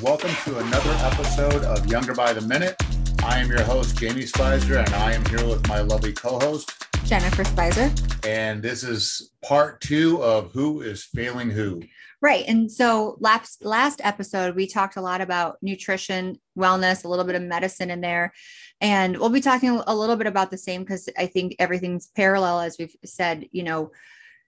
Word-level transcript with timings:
And 0.00 0.08
welcome 0.08 0.30
to 0.44 0.58
another 0.58 0.92
episode 1.04 1.62
of 1.64 1.86
Younger 1.86 2.14
by 2.14 2.32
the 2.32 2.40
Minute. 2.40 2.74
I 3.22 3.38
am 3.38 3.50
your 3.50 3.62
host, 3.62 3.98
Jamie 3.98 4.24
Spicer, 4.24 4.78
and 4.78 4.88
I 4.94 5.12
am 5.12 5.22
here 5.26 5.46
with 5.46 5.68
my 5.68 5.80
lovely 5.80 6.14
co 6.14 6.38
host, 6.38 6.72
Jennifer 7.04 7.44
Spicer. 7.44 7.92
And 8.26 8.62
this 8.62 8.82
is 8.82 9.32
part 9.44 9.82
two 9.82 10.22
of 10.22 10.52
Who 10.52 10.80
is 10.80 11.04
Failing 11.04 11.50
Who. 11.50 11.82
Right. 12.22 12.46
And 12.48 12.72
so 12.72 13.18
last 13.20 13.62
last 13.62 14.00
episode 14.02 14.56
we 14.56 14.66
talked 14.66 14.96
a 14.96 15.02
lot 15.02 15.20
about 15.20 15.58
nutrition, 15.60 16.40
wellness, 16.56 17.04
a 17.04 17.08
little 17.08 17.26
bit 17.26 17.34
of 17.34 17.42
medicine 17.42 17.90
in 17.90 18.00
there. 18.00 18.32
And 18.80 19.18
we'll 19.18 19.28
be 19.28 19.42
talking 19.42 19.82
a 19.86 19.94
little 19.94 20.16
bit 20.16 20.26
about 20.26 20.50
the 20.50 20.56
same 20.56 20.82
because 20.82 21.10
I 21.18 21.26
think 21.26 21.56
everything's 21.58 22.06
parallel 22.06 22.60
as 22.60 22.76
we've 22.78 22.96
said, 23.04 23.48
you 23.52 23.64
know, 23.64 23.90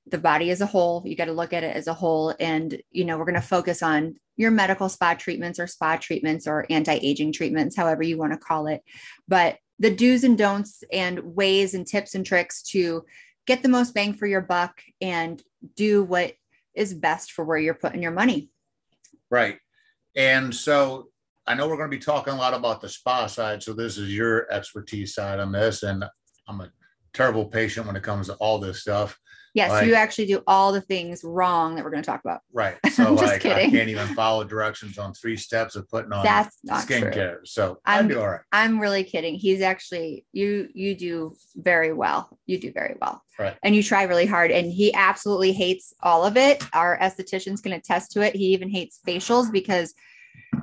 the 0.07 0.19
body 0.19 0.51
as 0.51 0.63
a 0.63 0.67
whole, 0.67 1.03
you 1.05 1.15
got 1.15 1.27
to 1.27 1.33
look 1.33 1.53
at 1.53 1.63
it 1.63 1.77
as 1.77 1.89
a 1.89 1.95
whole 1.95 2.35
and 2.41 2.81
you 2.91 3.05
know, 3.05 3.19
we're 3.19 3.27
going 3.27 3.35
to 3.35 3.43
focus 3.43 3.83
on 3.83 4.17
your 4.37 4.51
medical 4.51 4.89
spa 4.89 5.15
treatments 5.15 5.59
or 5.59 5.67
spa 5.67 5.97
treatments 5.97 6.47
or 6.47 6.67
anti-aging 6.71 7.33
treatments, 7.33 7.77
however 7.77 8.03
you 8.03 8.17
want 8.17 8.33
to 8.33 8.39
call 8.39 8.67
it. 8.67 8.83
But 9.29 9.59
the 9.79 9.95
do's 9.95 10.25
and 10.25 10.39
don'ts 10.39 10.85
and 10.93 11.35
ways 11.35 11.75
and 11.75 11.87
tips 11.87 12.15
and 12.15 12.25
tricks 12.25 12.63
to 12.63 13.05
get 13.47 13.63
the 13.63 13.69
most 13.69 13.95
bang 13.95 14.15
for 14.15 14.27
your 14.27 14.41
buck 14.41 14.81
and 15.01 15.43
do 15.75 16.03
what 16.03 16.35
is 16.75 16.95
best 16.95 17.33
for 17.33 17.45
where 17.45 17.59
you're 17.59 17.75
putting 17.75 18.03
your 18.03 18.13
money. 18.13 18.49
Right. 19.31 19.59
And 20.15 20.55
so 20.55 21.09
I 21.47 21.55
know 21.55 21.67
we're 21.67 21.77
going 21.77 21.91
to 21.91 21.97
be 21.97 22.03
talking 22.03 22.33
a 22.33 22.37
lot 22.37 22.55
about 22.55 22.81
the 22.81 22.89
spa 22.89 23.27
side. 23.27 23.63
So 23.63 23.73
this 23.73 23.99
is 23.99 24.15
your 24.15 24.51
expertise 24.53 25.15
side 25.15 25.41
on 25.41 25.53
this. 25.53 25.83
And 25.83 26.05
I'm 26.47 26.61
a 26.61 26.71
terrible 27.13 27.47
patient 27.47 27.87
when 27.87 27.97
it 27.97 28.03
comes 28.03 28.29
to 28.29 28.35
all 28.35 28.59
this 28.59 28.81
stuff. 28.81 29.19
Yes, 29.55 29.71
like, 29.71 29.87
you 29.87 29.95
actually 29.95 30.27
do 30.27 30.43
all 30.47 30.73
the 30.73 30.81
things 30.81 31.23
wrong 31.23 31.75
that 31.75 31.85
we're 31.85 31.91
going 31.91 32.03
to 32.03 32.07
talk 32.07 32.23
about. 32.25 32.41
Right. 32.53 32.77
So 32.93 33.15
like 33.15 33.41
kidding. 33.41 33.69
I 33.69 33.71
can't 33.71 33.89
even 33.89 34.07
follow 34.09 34.45
directions 34.45 34.99
on 34.99 35.15
three 35.15 35.37
steps 35.39 35.77
of 35.77 35.89
putting 35.89 36.13
on 36.13 36.23
That's 36.23 36.59
not 36.63 36.87
skincare. 36.87 37.37
True. 37.37 37.39
So 37.45 37.79
I'm, 37.87 38.05
I 38.05 38.09
do 38.09 38.21
all 38.21 38.29
right. 38.29 38.41
I'm 38.53 38.79
really 38.79 39.03
kidding. 39.03 39.35
He's 39.35 39.63
actually 39.63 40.27
you 40.33 40.69
you 40.75 40.95
do 40.95 41.35
very 41.57 41.95
well. 41.95 42.29
You 42.45 42.59
do 42.59 42.71
very 42.71 42.97
well. 43.01 43.23
Right. 43.39 43.57
And 43.63 43.75
you 43.75 43.83
try 43.83 44.03
really 44.03 44.27
hard. 44.27 44.51
And 44.51 44.71
he 44.71 44.93
absolutely 44.93 45.53
hates 45.53 45.95
all 46.03 46.27
of 46.27 46.37
it. 46.37 46.63
Our 46.75 46.99
estheticians 46.99 47.63
can 47.63 47.73
attest 47.73 48.13
to 48.13 48.21
it. 48.21 48.37
He 48.37 48.53
even 48.53 48.69
hates 48.69 49.01
facials 49.07 49.51
because 49.51 49.95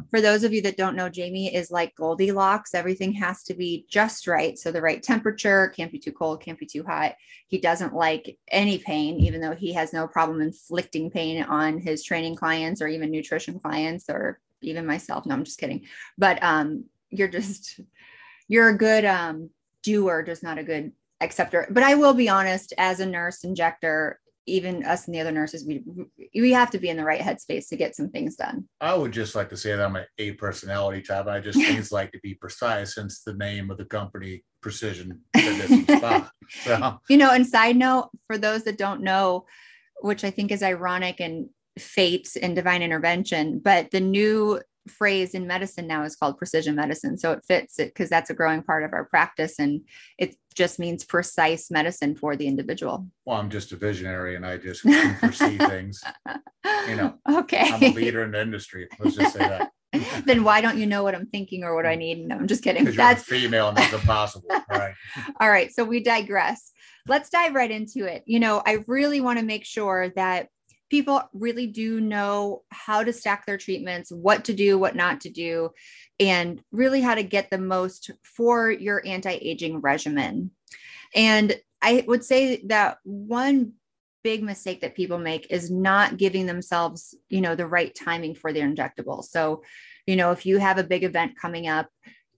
for 0.10 0.22
those 0.22 0.44
of 0.44 0.54
you 0.54 0.62
that 0.64 0.78
don't 0.78 0.96
know, 0.96 1.10
Jamie 1.10 1.54
is 1.54 1.72
like 1.72 1.96
Goldilocks. 1.96 2.74
Everything 2.74 3.14
has 3.14 3.44
to 3.44 3.54
be 3.54 3.86
just 3.90 4.28
right. 4.28 4.58
So 4.58 4.72
the 4.72 4.82
right 4.82 5.02
temperature 5.02 5.72
can't 5.76 5.92
be 5.92 6.00
too 6.00 6.12
cold, 6.12 6.42
can't 6.42 6.58
be 6.58 6.66
too 6.66 6.84
hot. 6.84 7.16
He 7.48 7.60
doesn't 7.60 7.94
like 7.94 8.38
any 8.52 8.80
pain, 8.80 9.20
even 9.20 9.40
though 9.40 9.56
he 9.56 9.74
has 9.74 9.94
no 9.94 10.08
problem 10.08 10.42
inflicting 10.42 11.12
pain 11.12 11.44
on 11.44 11.80
his 11.80 12.04
training 12.04 12.36
clients 12.36 12.82
or 12.82 12.88
even 12.88 13.12
nutrition 13.12 13.60
clients 13.60 14.10
or 14.10 14.40
even 14.62 14.86
myself. 14.86 15.26
No, 15.26 15.36
I'm 15.36 15.44
just 15.44 15.60
kidding. 15.60 15.86
But 16.18 16.42
um, 16.42 16.86
you're 17.12 17.28
just 17.28 17.80
you're 18.48 18.70
a 18.70 18.78
good 18.78 19.06
um 19.06 19.52
doer, 19.84 20.24
just 20.24 20.44
not 20.44 20.58
a 20.58 20.64
good 20.64 20.92
acceptor. 21.22 21.68
But 21.70 21.84
I 21.84 21.96
will 21.96 22.14
be 22.14 22.30
honest, 22.30 22.74
as 22.78 23.00
a 23.00 23.06
nurse 23.06 23.44
injector, 23.44 24.20
even 24.50 24.84
us 24.86 25.06
and 25.06 25.16
the 25.16 25.20
other 25.20 25.32
nurses, 25.32 25.66
we 25.66 25.84
we 26.34 26.52
have 26.52 26.72
to 26.72 26.80
be 26.80 26.90
in 26.90 26.98
the 26.98 27.04
right 27.04 27.22
headspace 27.22 27.70
to 27.70 27.76
get 27.76 27.96
some 27.96 28.10
things 28.10 28.36
done. 28.36 28.68
I 28.82 28.94
would 28.94 29.12
just 29.12 29.36
like 29.36 29.50
to 29.50 29.58
say 29.58 29.76
that 29.76 29.86
I'm 29.86 29.96
an 29.96 30.06
A 30.18 30.34
personality 30.34 31.02
type. 31.02 31.28
I 31.28 31.40
just 31.40 31.60
things 31.66 31.92
like 31.92 32.12
to 32.12 32.20
be 32.20 32.34
precise, 32.36 32.96
since 32.96 33.22
the 33.22 33.34
name 33.34 33.72
of 33.72 33.78
the 33.78 33.86
company, 33.86 34.44
Precision 34.62 35.22
Spa. 35.36 36.32
So. 36.64 37.00
You 37.08 37.18
know, 37.18 37.32
and 37.32 37.46
side 37.46 37.76
note 37.76 38.10
for 38.26 38.36
those 38.36 38.64
that 38.64 38.80
don't 38.80 39.04
know, 39.04 39.46
which 40.02 40.24
I 40.24 40.32
think 40.32 40.52
is 40.52 40.64
ironic 40.64 41.20
and 41.20 41.48
fate 41.78 42.36
and 42.42 42.56
divine 42.56 42.82
intervention, 42.82 43.60
but 43.64 43.92
the 43.92 44.00
new 44.00 44.60
phrase 44.90 45.34
in 45.34 45.48
medicine 45.48 45.88
now 45.88 46.04
is 46.04 46.16
called 46.16 46.38
precision 46.38 46.76
medicine. 46.76 47.18
So 47.18 47.32
it 47.32 47.44
fits 47.48 47.80
it 47.80 47.90
because 47.90 48.10
that's 48.10 48.30
a 48.30 48.34
growing 48.34 48.64
part 48.64 48.84
of 48.84 48.94
our 48.94 49.06
practice 49.06 49.60
and 49.60 49.82
it 50.18 50.36
just 50.60 50.78
means 50.78 51.06
precise 51.06 51.72
medicine 51.72 52.18
for 52.18 52.36
the 52.36 52.46
individual. 52.46 53.08
Well, 53.26 53.38
I'm 53.38 53.50
just 53.50 53.72
a 53.72 53.78
visionary 53.78 54.36
and 54.36 54.46
I 54.46 54.58
just 54.58 54.82
foresee 54.82 55.58
things. 55.58 56.04
You 56.90 56.98
know, 56.98 57.14
okay. 57.40 57.72
I'm 57.72 57.82
a 57.82 57.94
leader 57.94 58.26
in 58.26 58.32
the 58.32 58.42
industry. 58.42 58.90
Let's 59.00 59.16
just 59.16 59.34
say 59.34 59.40
that. 59.40 59.72
then 60.26 60.44
why 60.44 60.60
don't 60.60 60.78
you 60.78 60.86
know 60.86 61.02
what 61.02 61.16
I'm 61.16 61.28
thinking 61.28 61.64
or 61.64 61.76
what 61.76 61.86
I 61.86 61.96
need? 61.96 62.28
No, 62.28 62.36
I'm 62.36 62.48
just 62.48 62.62
kidding. 62.62 62.84
That's 62.84 63.24
female 63.24 63.70
and 63.70 63.78
that's 63.78 63.94
impossible. 63.94 64.50
All 64.52 64.62
right. 64.70 64.94
All 65.40 65.50
right. 65.50 65.72
So 65.72 65.86
we 65.86 66.04
digress. 66.04 66.74
Let's 67.08 67.30
dive 67.30 67.56
right 67.56 67.72
into 67.72 68.04
it. 68.04 68.24
You 68.26 68.42
know, 68.42 68.62
I 68.66 68.84
really 68.86 69.22
want 69.22 69.40
to 69.40 69.46
make 69.46 69.64
sure 69.64 70.10
that 70.18 70.50
people 70.90 71.22
really 71.34 71.68
do 71.68 72.02
know 72.02 72.64
how 72.70 73.04
to 73.04 73.14
stack 73.14 73.46
their 73.46 73.58
treatments, 73.58 74.12
what 74.12 74.46
to 74.46 74.54
do, 74.54 74.78
what 74.78 74.96
not 74.96 75.22
to 75.22 75.30
do, 75.30 75.72
and 76.20 76.62
really 76.72 77.02
how 77.02 77.16
to 77.16 77.24
get 77.24 77.50
the 77.50 77.58
most 77.58 78.12
for 78.24 78.72
your 78.72 79.06
anti 79.06 79.32
aging 79.32 79.82
regimen. 79.82 80.52
And 81.16 81.56
I 81.82 82.04
would 82.08 82.24
say 82.24 82.62
that 82.68 82.98
one 83.04 83.74
big 84.24 84.44
mistake 84.44 84.82
that 84.82 84.96
people 84.96 85.18
make 85.18 85.48
is 85.50 85.72
not 85.72 86.18
giving 86.18 86.46
themselves, 86.46 87.16
you 87.30 87.42
know, 87.42 87.56
the 87.56 87.68
right 87.68 87.96
timing 87.96 88.36
for 88.36 88.52
their 88.52 88.68
injectable. 88.68 89.24
So, 89.24 89.64
you 90.06 90.16
know, 90.16 90.32
if 90.32 90.46
you 90.46 90.58
have 90.58 90.78
a 90.78 90.84
big 90.84 91.04
event 91.04 91.38
coming 91.40 91.68
up, 91.68 91.88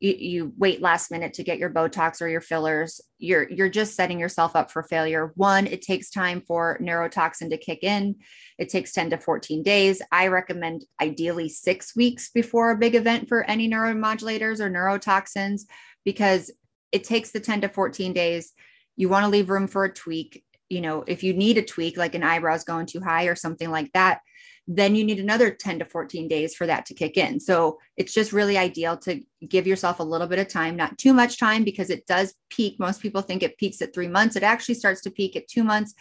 you, 0.01 0.15
you 0.17 0.53
wait 0.57 0.81
last 0.81 1.11
minute 1.11 1.35
to 1.35 1.43
get 1.43 1.59
your 1.59 1.69
botox 1.69 2.21
or 2.21 2.27
your 2.27 2.41
fillers. 2.41 2.99
You're 3.19 3.47
you're 3.49 3.69
just 3.69 3.95
setting 3.95 4.19
yourself 4.19 4.55
up 4.55 4.71
for 4.71 4.81
failure. 4.81 5.31
One 5.35 5.67
it 5.67 5.83
takes 5.83 6.09
time 6.09 6.41
for 6.41 6.79
neurotoxin 6.81 7.51
to 7.51 7.57
kick 7.57 7.83
in. 7.83 8.15
It 8.57 8.69
takes 8.69 8.93
10 8.93 9.11
to 9.11 9.17
14 9.17 9.61
days. 9.61 10.01
I 10.11 10.27
recommend 10.27 10.85
ideally 10.99 11.49
6 11.49 11.95
weeks 11.95 12.31
before 12.31 12.71
a 12.71 12.77
big 12.77 12.95
event 12.95 13.29
for 13.29 13.43
any 13.43 13.69
neuromodulators 13.69 14.59
or 14.59 14.71
neurotoxins 14.71 15.61
because 16.03 16.51
it 16.91 17.03
takes 17.03 17.29
the 17.29 17.39
10 17.39 17.61
to 17.61 17.69
14 17.69 18.11
days. 18.11 18.53
You 18.95 19.07
want 19.07 19.23
to 19.23 19.29
leave 19.29 19.51
room 19.51 19.67
for 19.67 19.85
a 19.85 19.93
tweak. 19.93 20.43
You 20.67 20.81
know 20.81 21.03
if 21.05 21.21
you 21.21 21.33
need 21.35 21.59
a 21.59 21.63
tweak 21.63 21.95
like 21.95 22.15
an 22.15 22.23
eyebrows 22.23 22.63
going 22.63 22.87
too 22.87 23.01
high 23.01 23.25
or 23.25 23.35
something 23.35 23.69
like 23.69 23.91
that 23.93 24.21
then 24.67 24.95
you 24.95 25.03
need 25.03 25.19
another 25.19 25.51
10 25.51 25.79
to 25.79 25.85
14 25.85 26.27
days 26.27 26.55
for 26.55 26.67
that 26.67 26.85
to 26.85 26.93
kick 26.93 27.17
in. 27.17 27.39
So 27.39 27.79
it's 27.97 28.13
just 28.13 28.31
really 28.31 28.57
ideal 28.57 28.97
to 28.99 29.21
give 29.47 29.67
yourself 29.67 29.99
a 29.99 30.03
little 30.03 30.27
bit 30.27 30.39
of 30.39 30.47
time, 30.47 30.75
not 30.75 30.97
too 30.97 31.13
much 31.13 31.39
time 31.39 31.63
because 31.63 31.89
it 31.89 32.05
does 32.05 32.33
peak. 32.49 32.79
Most 32.79 33.01
people 33.01 33.21
think 33.21 33.43
it 33.43 33.57
peaks 33.57 33.81
at 33.81 33.93
three 33.93 34.07
months. 34.07 34.35
It 34.35 34.43
actually 34.43 34.75
starts 34.75 35.01
to 35.01 35.11
peak 35.11 35.35
at 35.35 35.47
two 35.47 35.63
months. 35.63 35.93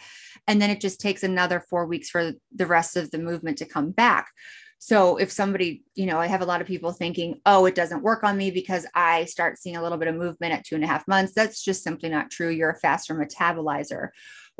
And 0.47 0.61
then 0.61 0.69
it 0.69 0.79
just 0.79 1.01
takes 1.01 1.23
another 1.23 1.59
four 1.59 1.85
weeks 1.85 2.09
for 2.09 2.33
the 2.53 2.65
rest 2.65 2.95
of 2.97 3.11
the 3.11 3.19
movement 3.19 3.57
to 3.59 3.65
come 3.65 3.91
back. 3.91 4.29
So 4.83 5.17
if 5.17 5.31
somebody, 5.31 5.83
you 5.93 6.07
know, 6.07 6.17
I 6.17 6.25
have 6.25 6.41
a 6.41 6.45
lot 6.45 6.59
of 6.59 6.65
people 6.65 6.91
thinking, 6.91 7.39
oh, 7.45 7.65
it 7.67 7.75
doesn't 7.75 8.01
work 8.01 8.23
on 8.23 8.35
me 8.35 8.49
because 8.49 8.87
I 8.95 9.25
start 9.25 9.59
seeing 9.59 9.75
a 9.75 9.83
little 9.83 9.99
bit 9.99 10.07
of 10.07 10.15
movement 10.15 10.53
at 10.53 10.65
two 10.65 10.73
and 10.73 10.83
a 10.83 10.87
half 10.87 11.07
months. 11.07 11.33
That's 11.35 11.63
just 11.63 11.83
simply 11.83 12.09
not 12.09 12.31
true. 12.31 12.49
You're 12.49 12.71
a 12.71 12.79
faster 12.79 13.13
metabolizer 13.13 14.09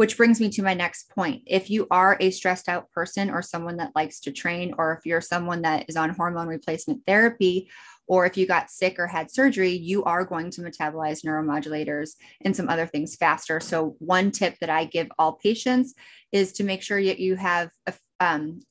which 0.02 0.18
brings 0.18 0.42
me 0.42 0.50
to 0.50 0.64
my 0.64 0.74
next 0.74 1.12
point. 1.12 1.44
If 1.46 1.70
you 1.70 1.86
are 1.92 2.18
a 2.20 2.32
stressed 2.32 2.68
out 2.68 2.90
person 2.90 3.30
or 3.30 3.44
someone 3.44 3.78
that 3.78 3.92
likes 3.94 4.20
to 4.22 4.32
train, 4.32 4.74
or 4.80 4.94
if 4.94 5.06
you're 5.06 5.22
someone 5.22 5.62
that 5.62 5.86
is 5.88 5.96
on 5.96 6.10
hormone 6.10 6.48
replacement 6.48 7.06
therapy, 7.06 7.70
or 8.08 8.26
if 8.26 8.36
you 8.36 8.48
got 8.48 8.72
sick 8.72 8.98
or 8.98 9.06
had 9.06 9.30
surgery, 9.30 9.74
you 9.74 10.04
are 10.06 10.26
going 10.26 10.50
to 10.50 10.62
metabolize 10.62 11.24
neuromodulators 11.24 12.16
and 12.44 12.56
some 12.56 12.68
other 12.68 12.88
things 12.88 13.16
faster. 13.16 13.60
So, 13.60 13.96
one 14.00 14.32
tip 14.32 14.58
that 14.60 14.72
I 14.72 14.86
give 14.86 15.08
all 15.20 15.34
patients 15.34 15.94
is 16.32 16.52
to 16.54 16.64
make 16.64 16.82
sure 16.82 17.04
that 17.04 17.20
you 17.20 17.36
have 17.36 17.70
a, 17.86 17.94
um, 18.20 18.62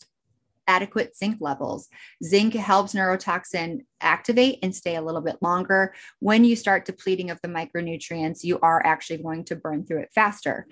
adequate 0.66 1.16
zinc 1.16 1.36
levels. 1.41 1.88
Zinc 2.24 2.54
helps 2.54 2.92
neurotoxin 2.92 3.82
activate 4.00 4.59
and 4.65 4.74
stay 4.74 4.97
a 4.97 5.03
little 5.03 5.21
bit 5.21 5.36
longer. 5.41 5.94
When 6.18 6.44
you 6.44 6.56
start 6.56 6.86
depleting 6.86 7.30
of 7.30 7.41
the 7.41 7.48
micronutrients, 7.48 8.42
you 8.42 8.59
are 8.62 8.84
actually 8.84 9.22
going 9.22 9.44
to 9.44 9.54
burn 9.54 9.86
through 9.86 10.00
it 10.00 10.10
faster. 10.12 10.66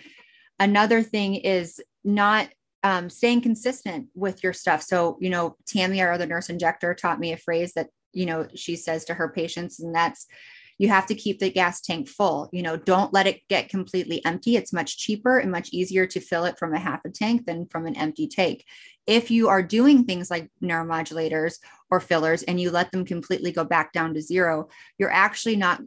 Another 0.59 1.03
thing 1.03 1.37
is 1.37 1.81
not 2.05 2.49
um, 2.83 3.11
staying 3.11 3.43
consistent 3.43 4.09
with 4.15 4.43
your 4.43 4.53
stuff. 4.53 4.83
So, 4.83 5.19
you 5.21 5.31
know, 5.31 5.57
Tammy, 5.67 6.01
our 6.01 6.13
other 6.13 6.27
nurse 6.27 6.49
injector, 6.49 6.95
taught 6.95 7.21
me 7.21 7.33
a 7.33 7.37
phrase 7.37 7.73
that, 7.75 7.89
you 8.13 8.27
know, 8.27 8.47
she 8.55 8.77
says 8.77 9.05
to 9.07 9.15
her 9.15 9.29
patients, 9.29 9.81
and 9.81 9.95
that's 9.95 10.27
you 10.79 10.89
have 10.89 11.07
to 11.07 11.15
keep 11.15 11.41
the 11.41 11.51
gas 11.51 11.81
tank 11.81 12.09
full. 12.09 12.49
You 12.53 12.63
know, 12.63 12.77
don't 12.77 13.13
let 13.13 13.27
it 13.27 13.41
get 13.49 13.69
completely 13.69 14.25
empty. 14.25 14.57
It's 14.57 14.73
much 14.73 14.97
cheaper 14.97 15.39
and 15.39 15.51
much 15.51 15.71
easier 15.73 16.07
to 16.07 16.21
fill 16.21 16.45
it 16.45 16.59
from 16.59 16.73
a 16.73 16.79
half 16.79 17.05
a 17.05 17.11
tank 17.11 17.47
than 17.47 17.67
from 17.67 17.87
an 17.87 17.97
empty 17.97 18.29
tank. 18.29 18.65
If 19.07 19.31
you 19.31 19.49
are 19.49 19.63
doing 19.63 20.05
things 20.05 20.31
like 20.31 20.51
neuromodulators 20.63 21.57
or 21.91 21.99
fillers 21.99 22.45
and 22.45 22.61
you 22.61 22.71
let 22.71 22.93
them 22.93 23.05
completely 23.05 23.51
go 23.51 23.65
back 23.65 23.93
down 23.93 24.15
to 24.15 24.23
zero, 24.23 24.69
you're 24.99 25.11
actually 25.11 25.57
not 25.57 25.81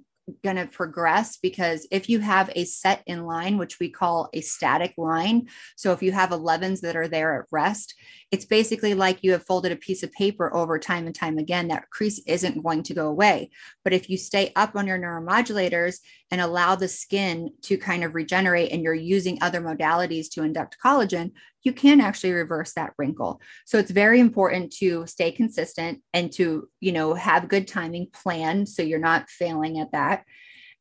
going 0.44 0.56
to 0.56 0.68
progress 0.68 1.38
because 1.38 1.88
if 1.92 2.10
you 2.10 2.20
have 2.20 2.50
a 2.56 2.66
set 2.66 3.04
in 3.06 3.26
line, 3.26 3.58
which 3.58 3.80
we 3.80 3.90
call 3.90 4.30
a 4.34 4.42
static 4.42 4.94
line, 4.98 5.48
so 5.76 5.92
if 5.92 6.02
you 6.02 6.12
have 6.12 6.30
11s 6.30 6.82
that 6.82 6.96
are 6.96 7.08
there 7.08 7.42
at 7.42 7.48
rest, 7.52 7.96
it's 8.32 8.46
basically 8.46 8.94
like 8.94 9.20
you 9.22 9.34
have 9.34 9.46
folded 9.46 9.72
a 9.72 9.76
piece 9.78 10.04
of 10.04 10.12
paper 10.14 10.54
over 10.56 10.80
time 10.80 11.06
and 11.06 11.16
time 11.16 11.38
again. 11.38 11.68
That 11.68 11.90
crease 11.90 12.22
isn't 12.26 12.64
going 12.64 12.84
to 12.84 12.94
go 12.94 13.08
away. 13.08 13.52
But 13.84 13.94
if 13.94 14.10
you 14.10 14.18
stay 14.18 14.52
up 14.56 14.76
on 14.76 14.88
your 14.88 14.98
neuromodulators 14.98 15.98
and 16.32 16.40
allow 16.40 16.76
the 16.76 16.88
skin 16.88 17.52
to 17.64 17.78
kind 17.78 18.04
of 18.04 18.16
regenerate 18.16 18.72
and 18.72 18.84
you're 18.84 18.94
using 18.94 19.38
other 19.42 19.62
modalities 19.62 20.30
to 20.32 20.44
induct 20.44 20.78
collagen, 20.84 21.32
you 21.64 21.74
can 21.74 22.02
actually 22.02 22.32
reverse 22.32 22.74
that 22.74 22.94
wrinkle. 22.98 23.42
So 23.66 23.78
it's 23.78 23.92
very 23.92 24.20
important 24.20 24.74
to 24.78 25.06
stay 25.08 25.32
consistent 25.32 26.02
and 26.14 26.32
to, 26.34 26.70
you 26.80 26.92
know, 26.92 27.14
have 27.14 27.48
good 27.48 27.68
timing 27.68 28.08
plan 28.12 28.66
so 28.66 28.82
you're 28.82 29.00
not 29.00 29.30
failing 29.30 29.80
at 29.80 29.92
that. 29.92 30.26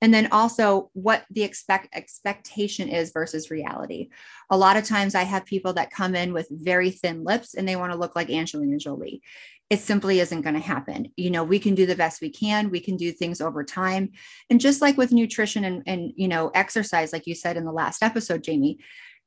And 0.02 0.14
then 0.14 0.28
also 0.32 0.90
what 0.94 1.24
the 1.30 1.42
expect 1.42 1.88
expectation 1.94 2.88
is 2.88 3.12
versus 3.12 3.50
reality. 3.50 4.08
A 4.48 4.56
lot 4.56 4.76
of 4.76 4.84
times 4.84 5.14
i 5.14 5.22
have 5.22 5.44
people 5.44 5.74
that 5.74 5.90
come 5.90 6.14
in 6.14 6.32
with 6.32 6.48
very 6.50 6.90
thin 6.90 7.22
lips 7.22 7.54
and 7.54 7.68
they 7.68 7.76
want 7.76 7.92
to 7.92 7.98
look 7.98 8.16
like 8.16 8.30
angelina 8.30 8.78
jolie. 8.78 9.22
It 9.68 9.80
simply 9.80 10.18
isn't 10.18 10.40
going 10.40 10.54
to 10.54 10.60
happen. 10.60 11.12
You 11.16 11.30
know 11.30 11.44
we 11.44 11.58
can 11.58 11.74
do 11.74 11.84
the 11.84 11.94
best 11.94 12.22
we 12.22 12.30
can. 12.30 12.70
We 12.70 12.80
can 12.80 12.96
do 12.96 13.12
things 13.12 13.40
over 13.40 13.62
time. 13.62 14.12
And 14.48 14.60
just 14.60 14.80
like 14.80 14.96
with 14.96 15.12
nutrition 15.12 15.64
and, 15.64 15.82
and 15.86 16.12
you 16.16 16.28
know 16.28 16.50
exercise 16.54 17.12
like 17.12 17.26
you 17.26 17.34
said 17.34 17.58
in 17.58 17.64
the 17.66 17.72
last 17.72 18.02
episode 18.02 18.42
jamie 18.42 18.78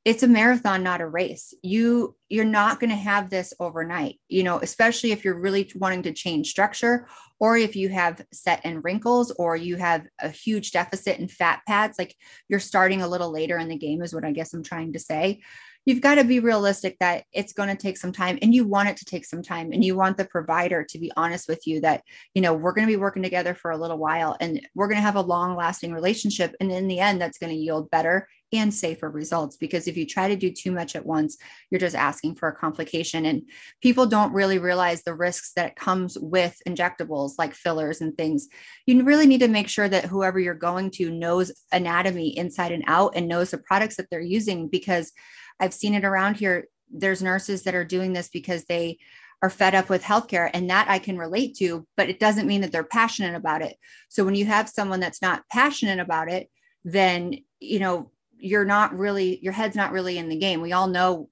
it's 0.04 0.22
a 0.22 0.28
marathon 0.28 0.82
not 0.82 1.00
a 1.00 1.06
race. 1.06 1.54
You 1.62 2.14
you're 2.28 2.44
not 2.44 2.80
going 2.80 2.90
to 2.90 2.96
have 2.96 3.30
this 3.30 3.54
overnight 3.60 4.18
you 4.28 4.42
know 4.42 4.58
especially 4.58 5.12
if 5.12 5.24
you're 5.24 5.38
really 5.38 5.70
wanting 5.76 6.02
to 6.02 6.12
change 6.12 6.50
structure 6.50 7.06
or 7.38 7.56
if 7.56 7.76
you 7.76 7.88
have 7.88 8.24
set 8.32 8.60
and 8.64 8.82
wrinkles 8.82 9.30
or 9.32 9.56
you 9.56 9.76
have 9.76 10.06
a 10.20 10.28
huge 10.28 10.72
deficit 10.72 11.18
in 11.18 11.28
fat 11.28 11.60
pads 11.68 11.98
like 11.98 12.16
you're 12.48 12.58
starting 12.60 13.02
a 13.02 13.08
little 13.08 13.30
later 13.30 13.58
in 13.58 13.68
the 13.68 13.76
game 13.76 14.02
is 14.02 14.14
what 14.14 14.24
i 14.24 14.32
guess 14.32 14.52
i'm 14.52 14.64
trying 14.64 14.92
to 14.92 14.98
say 14.98 15.40
you've 15.84 16.00
got 16.00 16.16
to 16.16 16.24
be 16.24 16.40
realistic 16.40 16.96
that 16.98 17.24
it's 17.32 17.52
going 17.52 17.68
to 17.68 17.76
take 17.76 17.96
some 17.96 18.12
time 18.12 18.38
and 18.42 18.54
you 18.54 18.66
want 18.66 18.88
it 18.88 18.96
to 18.96 19.04
take 19.04 19.24
some 19.24 19.42
time 19.42 19.72
and 19.72 19.84
you 19.84 19.96
want 19.96 20.16
the 20.16 20.24
provider 20.24 20.84
to 20.84 20.98
be 20.98 21.12
honest 21.16 21.48
with 21.48 21.66
you 21.66 21.80
that 21.80 22.02
you 22.34 22.42
know 22.42 22.54
we're 22.54 22.72
going 22.72 22.86
to 22.86 22.92
be 22.92 22.96
working 22.96 23.22
together 23.22 23.54
for 23.54 23.70
a 23.70 23.76
little 23.76 23.98
while 23.98 24.36
and 24.40 24.66
we're 24.74 24.88
going 24.88 24.98
to 24.98 25.02
have 25.02 25.16
a 25.16 25.20
long 25.20 25.56
lasting 25.56 25.92
relationship 25.92 26.54
and 26.60 26.70
in 26.70 26.88
the 26.88 27.00
end 27.00 27.20
that's 27.20 27.38
going 27.38 27.52
to 27.52 27.58
yield 27.58 27.90
better 27.90 28.26
and 28.52 28.72
safer 28.72 29.10
results 29.10 29.56
because 29.56 29.88
if 29.88 29.96
you 29.96 30.06
try 30.06 30.28
to 30.28 30.36
do 30.36 30.50
too 30.50 30.70
much 30.70 30.94
at 30.94 31.04
once 31.04 31.36
you're 31.70 31.80
just 31.80 31.96
asking 31.96 32.36
for 32.36 32.48
a 32.48 32.54
complication 32.54 33.26
and 33.26 33.42
people 33.82 34.06
don't 34.06 34.32
really 34.32 34.58
realize 34.58 35.02
the 35.02 35.14
risks 35.14 35.52
that 35.56 35.76
comes 35.76 36.16
with 36.18 36.56
injectables 36.68 37.32
like 37.38 37.54
fillers 37.54 38.00
and 38.00 38.16
things. 38.16 38.48
You 38.86 39.02
really 39.02 39.26
need 39.26 39.40
to 39.40 39.48
make 39.48 39.68
sure 39.68 39.88
that 39.88 40.04
whoever 40.04 40.38
you're 40.38 40.54
going 40.54 40.90
to 40.92 41.10
knows 41.10 41.52
anatomy 41.72 42.36
inside 42.36 42.72
and 42.72 42.84
out 42.86 43.14
and 43.16 43.28
knows 43.28 43.50
the 43.50 43.58
products 43.58 43.96
that 43.96 44.08
they're 44.10 44.20
using 44.20 44.68
because 44.68 45.12
I've 45.60 45.74
seen 45.74 45.94
it 45.94 46.04
around 46.04 46.36
here. 46.36 46.68
There's 46.90 47.22
nurses 47.22 47.62
that 47.62 47.74
are 47.74 47.84
doing 47.84 48.12
this 48.12 48.28
because 48.28 48.64
they 48.64 48.98
are 49.42 49.50
fed 49.50 49.74
up 49.74 49.88
with 49.88 50.02
healthcare 50.02 50.50
and 50.54 50.70
that 50.70 50.88
I 50.88 50.98
can 50.98 51.18
relate 51.18 51.56
to, 51.56 51.86
but 51.96 52.08
it 52.08 52.20
doesn't 52.20 52.46
mean 52.46 52.62
that 52.62 52.72
they're 52.72 52.84
passionate 52.84 53.34
about 53.34 53.62
it. 53.62 53.76
So 54.08 54.24
when 54.24 54.34
you 54.34 54.46
have 54.46 54.68
someone 54.68 55.00
that's 55.00 55.20
not 55.20 55.42
passionate 55.52 55.98
about 55.98 56.30
it, 56.30 56.50
then, 56.84 57.34
you 57.60 57.78
know, 57.78 58.10
you're 58.38 58.64
not 58.64 58.96
really, 58.96 59.38
your 59.42 59.52
head's 59.52 59.76
not 59.76 59.92
really 59.92 60.18
in 60.18 60.28
the 60.28 60.38
game. 60.38 60.60
We 60.60 60.72
all 60.72 60.86
know 60.86 61.28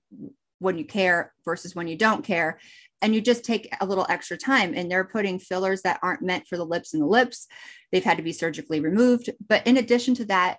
when 0.58 0.78
you 0.78 0.84
care 0.84 1.32
versus 1.44 1.74
when 1.74 1.88
you 1.88 1.96
don't 1.96 2.24
care. 2.24 2.58
And 3.00 3.14
you 3.14 3.20
just 3.20 3.44
take 3.44 3.74
a 3.80 3.86
little 3.86 4.06
extra 4.08 4.36
time 4.36 4.74
and 4.76 4.90
they're 4.90 5.04
putting 5.04 5.38
fillers 5.38 5.82
that 5.82 5.98
aren't 6.02 6.22
meant 6.22 6.46
for 6.46 6.56
the 6.56 6.64
lips 6.64 6.94
and 6.94 7.02
the 7.02 7.06
lips. 7.06 7.48
They've 7.90 8.04
had 8.04 8.18
to 8.18 8.22
be 8.22 8.32
surgically 8.32 8.80
removed. 8.80 9.30
But 9.46 9.66
in 9.66 9.76
addition 9.76 10.14
to 10.16 10.24
that, 10.26 10.58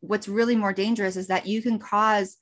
what's 0.00 0.28
really 0.28 0.54
more 0.54 0.72
dangerous 0.72 1.16
is 1.16 1.26
that 1.26 1.46
you 1.46 1.62
can 1.62 1.78
cause 1.78 2.36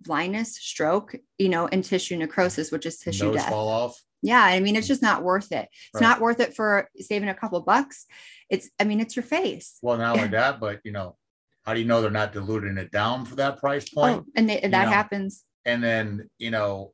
blindness, 0.00 0.56
stroke, 0.56 1.16
you 1.38 1.48
know, 1.48 1.66
and 1.68 1.84
tissue 1.84 2.16
necrosis, 2.16 2.70
which 2.70 2.86
is 2.86 2.98
tissue 2.98 3.26
Nose 3.26 3.36
death. 3.36 3.48
fall 3.48 3.68
off. 3.68 4.00
Yeah, 4.22 4.42
I 4.42 4.60
mean, 4.60 4.76
it's 4.76 4.88
just 4.88 5.02
not 5.02 5.22
worth 5.22 5.52
it. 5.52 5.68
It's 5.92 6.00
Right. 6.00 6.02
not 6.02 6.20
worth 6.20 6.40
it 6.40 6.54
for 6.54 6.88
saving 6.98 7.28
a 7.28 7.34
couple 7.34 7.60
bucks. 7.60 8.06
It's, 8.50 8.70
I 8.80 8.84
mean, 8.84 9.00
it's 9.00 9.14
your 9.14 9.22
face. 9.22 9.78
Well, 9.82 9.98
not 9.98 10.16
only 10.16 10.28
that, 10.36 10.60
but 10.60 10.80
you 10.84 10.92
know, 10.92 11.16
how 11.64 11.74
do 11.74 11.80
you 11.80 11.86
know 11.86 12.00
they're 12.00 12.10
not 12.10 12.32
diluting 12.32 12.78
it 12.78 12.90
down 12.90 13.24
for 13.24 13.36
that 13.36 13.58
price 13.58 13.86
oh, 13.96 14.00
point? 14.00 14.24
Oh, 14.26 14.32
and 14.36 14.48
they, 14.48 14.60
that 14.60 14.70
know, 14.70 14.78
happens. 14.78 15.44
And 15.64 15.82
then, 15.82 16.30
you 16.38 16.50
know, 16.50 16.92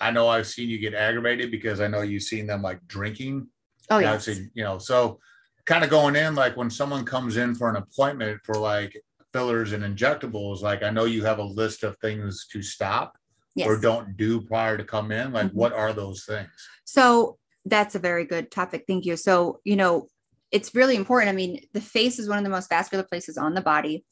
I 0.00 0.10
know 0.10 0.28
I've 0.28 0.46
seen 0.46 0.68
you 0.68 0.78
get 0.78 0.94
aggravated 0.94 1.50
because 1.50 1.80
I 1.80 1.88
know 1.88 2.02
you've 2.02 2.22
seen 2.22 2.46
them 2.46 2.62
like 2.62 2.86
drinking. 2.86 3.48
Oh, 3.88 3.98
yeah. 3.98 4.12
I've 4.12 4.22
seen, 4.22 4.50
you 4.54 4.64
know, 4.64 4.78
so 4.78 5.18
kind 5.64 5.82
of 5.82 5.90
going 5.90 6.16
in 6.16 6.34
like 6.34 6.56
when 6.56 6.70
someone 6.70 7.04
comes 7.04 7.36
in 7.36 7.54
for 7.54 7.68
an 7.68 7.76
appointment 7.76 8.40
for 8.44 8.54
like 8.54 9.02
fillers 9.36 9.72
and 9.72 9.84
injectables, 9.84 10.62
like 10.62 10.82
I 10.82 10.88
know 10.88 11.04
you 11.04 11.22
have 11.24 11.38
a 11.38 11.44
list 11.44 11.84
of 11.84 11.98
things 11.98 12.46
to 12.52 12.62
stop 12.62 13.18
or 13.62 13.78
don't 13.78 14.16
do 14.16 14.40
prior 14.40 14.78
to 14.78 14.84
come 14.84 15.12
in. 15.12 15.32
Like, 15.32 15.48
Mhm. 15.48 15.54
what 15.54 15.72
are 15.74 15.92
those 15.92 16.24
things? 16.24 16.48
So 16.84 17.38
that's 17.66 17.94
a 17.94 17.98
very 17.98 18.24
good 18.24 18.50
topic. 18.50 18.84
Thank 18.86 19.04
you. 19.04 19.16
So, 19.16 19.60
you 19.64 19.76
know, 19.76 20.08
it's 20.52 20.74
really 20.74 20.96
important. 20.96 21.28
I 21.30 21.34
mean, 21.34 21.66
the 21.74 21.80
face 21.80 22.18
is 22.18 22.28
one 22.28 22.38
of 22.38 22.44
the 22.44 22.50
most 22.50 22.70
vascular 22.70 23.04
places 23.04 23.36
on 23.36 23.54
the 23.54 23.60
body. 23.60 24.04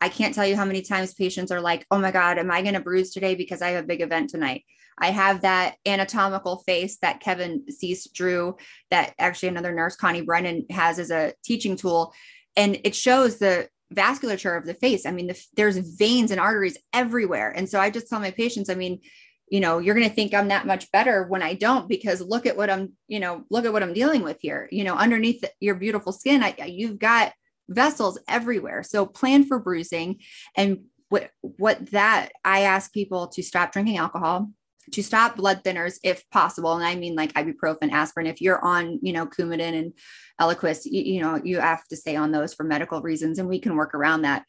I 0.00 0.08
can't 0.08 0.34
tell 0.34 0.46
you 0.46 0.56
how 0.56 0.64
many 0.64 0.82
times 0.82 1.14
patients 1.14 1.52
are 1.52 1.60
like, 1.60 1.86
oh 1.92 1.98
my 1.98 2.10
God, 2.10 2.38
am 2.38 2.50
I 2.50 2.62
going 2.62 2.74
to 2.74 2.80
bruise 2.80 3.12
today 3.12 3.36
because 3.36 3.62
I 3.62 3.68
have 3.70 3.84
a 3.84 3.86
big 3.86 4.00
event 4.00 4.30
tonight? 4.30 4.64
I 4.98 5.10
have 5.10 5.42
that 5.42 5.76
anatomical 5.86 6.58
face 6.66 6.98
that 7.02 7.20
Kevin 7.20 7.70
Cease 7.70 8.08
drew, 8.08 8.56
that 8.90 9.14
actually 9.18 9.50
another 9.50 9.72
nurse, 9.72 9.94
Connie 9.94 10.22
Brennan, 10.22 10.66
has 10.70 10.98
as 10.98 11.10
a 11.10 11.34
teaching 11.44 11.76
tool. 11.76 12.12
And 12.56 12.80
it 12.82 12.94
shows 12.94 13.38
the 13.38 13.68
vasculature 13.94 14.56
of 14.56 14.66
the 14.66 14.74
face. 14.74 15.06
I 15.06 15.12
mean, 15.12 15.28
the, 15.28 15.46
there's 15.56 15.76
veins 15.76 16.30
and 16.30 16.40
arteries 16.40 16.78
everywhere. 16.92 17.50
And 17.50 17.68
so 17.68 17.80
I 17.80 17.90
just 17.90 18.08
tell 18.08 18.20
my 18.20 18.30
patients, 18.30 18.70
I 18.70 18.74
mean, 18.74 19.00
you 19.52 19.60
know 19.60 19.78
you're 19.78 19.94
going 19.94 20.08
to 20.08 20.14
think 20.14 20.32
i'm 20.32 20.48
that 20.48 20.66
much 20.66 20.90
better 20.92 21.24
when 21.28 21.42
i 21.42 21.52
don't 21.52 21.86
because 21.86 22.22
look 22.22 22.46
at 22.46 22.56
what 22.56 22.70
i'm 22.70 22.94
you 23.06 23.20
know 23.20 23.44
look 23.50 23.66
at 23.66 23.72
what 23.72 23.82
i'm 23.82 23.92
dealing 23.92 24.22
with 24.22 24.38
here 24.40 24.66
you 24.72 24.82
know 24.82 24.94
underneath 24.94 25.44
your 25.60 25.74
beautiful 25.74 26.10
skin 26.10 26.42
I, 26.42 26.54
you've 26.66 26.98
got 26.98 27.34
vessels 27.68 28.18
everywhere 28.26 28.82
so 28.82 29.04
plan 29.04 29.44
for 29.44 29.58
bruising 29.58 30.20
and 30.56 30.84
what 31.10 31.30
what 31.42 31.90
that 31.90 32.30
i 32.42 32.62
ask 32.62 32.94
people 32.94 33.28
to 33.28 33.42
stop 33.42 33.72
drinking 33.72 33.98
alcohol 33.98 34.48
to 34.90 35.02
stop 35.02 35.36
blood 35.36 35.62
thinners 35.64 35.98
if 36.02 36.28
possible. 36.30 36.74
And 36.74 36.84
i 36.84 36.94
mean 36.94 37.14
like 37.14 37.32
ibuprofen 37.34 37.92
aspirin. 37.92 38.26
If 38.26 38.40
you're 38.40 38.64
on 38.64 38.98
you 39.02 39.12
know 39.12 39.26
coumadin 39.26 39.78
and 39.78 39.92
eliquis 40.40 40.84
you, 40.84 41.02
you 41.02 41.20
know 41.20 41.40
you 41.42 41.60
have 41.60 41.86
to 41.88 41.96
stay 41.96 42.16
on 42.16 42.32
those 42.32 42.54
for 42.54 42.64
medical 42.64 43.00
reasons 43.00 43.38
and 43.38 43.48
we 43.48 43.60
can 43.60 43.76
work 43.76 43.94
around 43.94 44.22
that. 44.22 44.44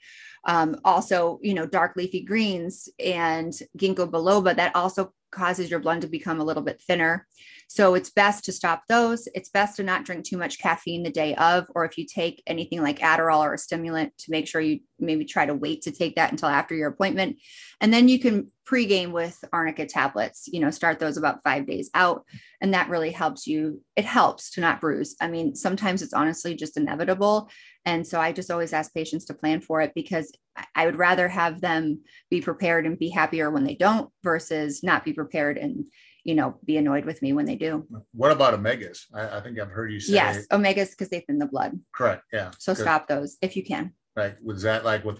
Um, 0.45 0.77
also 0.83 1.39
you 1.41 1.53
know 1.53 1.65
dark 1.65 1.95
leafy 1.95 2.21
greens 2.21 2.89
and 2.99 3.53
ginkgo 3.77 4.09
biloba 4.09 4.55
that 4.55 4.75
also 4.75 5.13
causes 5.33 5.69
your 5.69 5.79
blood 5.79 6.01
to 6.01 6.07
become 6.07 6.39
a 6.39 6.43
little 6.43 6.63
bit 6.63 6.81
thinner. 6.81 7.27
So 7.67 7.95
it's 7.95 8.11
best 8.11 8.45
to 8.45 8.51
stop 8.51 8.83
those. 8.87 9.27
It's 9.33 9.49
best 9.49 9.77
to 9.77 9.83
not 9.83 10.05
drink 10.05 10.25
too 10.25 10.37
much 10.37 10.59
caffeine 10.59 11.03
the 11.03 11.09
day 11.09 11.33
of 11.35 11.65
or 11.73 11.85
if 11.85 11.97
you 11.97 12.05
take 12.05 12.43
anything 12.45 12.81
like 12.81 12.99
adderall 12.99 13.39
or 13.39 13.55
a 13.55 13.57
stimulant 13.57 14.15
to 14.19 14.31
make 14.31 14.47
sure 14.47 14.61
you 14.61 14.81
maybe 14.99 15.25
try 15.25 15.45
to 15.45 15.55
wait 15.55 15.81
to 15.83 15.91
take 15.91 16.15
that 16.15 16.31
until 16.31 16.49
after 16.49 16.75
your 16.75 16.89
appointment. 16.89 17.37
And 17.81 17.91
then 17.91 18.07
you 18.07 18.19
can 18.19 18.51
pregame 18.65 19.11
with 19.11 19.43
arnica 19.51 19.85
tablets 19.85 20.47
you 20.47 20.61
know 20.61 20.71
start 20.71 20.97
those 20.97 21.17
about 21.17 21.43
five 21.43 21.65
days 21.67 21.89
out. 21.93 22.23
And 22.61 22.73
that 22.73 22.89
really 22.89 23.11
helps 23.11 23.47
you 23.47 23.81
it 23.95 24.05
helps 24.05 24.51
to 24.51 24.61
not 24.61 24.79
bruise. 24.79 25.15
I 25.19 25.27
mean 25.27 25.55
sometimes 25.55 26.01
it's 26.01 26.13
honestly 26.13 26.55
just 26.55 26.77
inevitable 26.77 27.49
and 27.85 28.05
so 28.05 28.19
I 28.19 28.31
just 28.31 28.51
always 28.51 28.73
ask 28.73 28.93
patients 28.93 29.25
to 29.25 29.33
plan 29.33 29.61
for 29.61 29.81
it 29.81 29.91
because 29.95 30.31
I- 30.75 30.85
would 30.85 30.97
rather 30.97 31.27
have 31.27 31.61
them 31.61 32.01
be 32.29 32.41
prepared 32.41 32.85
and 32.85 32.97
be 32.97 33.09
happier 33.09 33.49
when 33.49 33.63
they 33.63 33.75
don't 33.75 34.09
versus 34.23 34.83
not 34.83 35.03
be 35.03 35.13
prepared 35.13 35.57
and, 35.57 35.85
you 36.23 36.35
know, 36.35 36.59
be 36.63 36.77
annoyed 36.77 37.05
with 37.05 37.21
me 37.21 37.33
when 37.33 37.45
they 37.45 37.55
do. 37.55 37.87
What 38.13 38.31
about 38.31 38.53
omegas? 38.53 39.05
I, 39.13 39.37
I 39.37 39.41
think 39.41 39.59
I've 39.59 39.71
heard 39.71 39.91
you 39.91 39.99
say. 39.99 40.13
Yes, 40.13 40.47
omegas 40.47 40.91
because 40.91 41.09
they 41.09 41.21
thin 41.21 41.39
the 41.39 41.47
blood. 41.47 41.79
Correct. 41.93 42.23
Yeah. 42.31 42.51
So 42.59 42.73
stop 42.73 43.07
those 43.07 43.37
if 43.41 43.55
you 43.55 43.63
can. 43.63 43.93
Right. 44.15 44.35
Was 44.43 44.61
that 44.61 44.85
like 44.85 45.03
with 45.03 45.19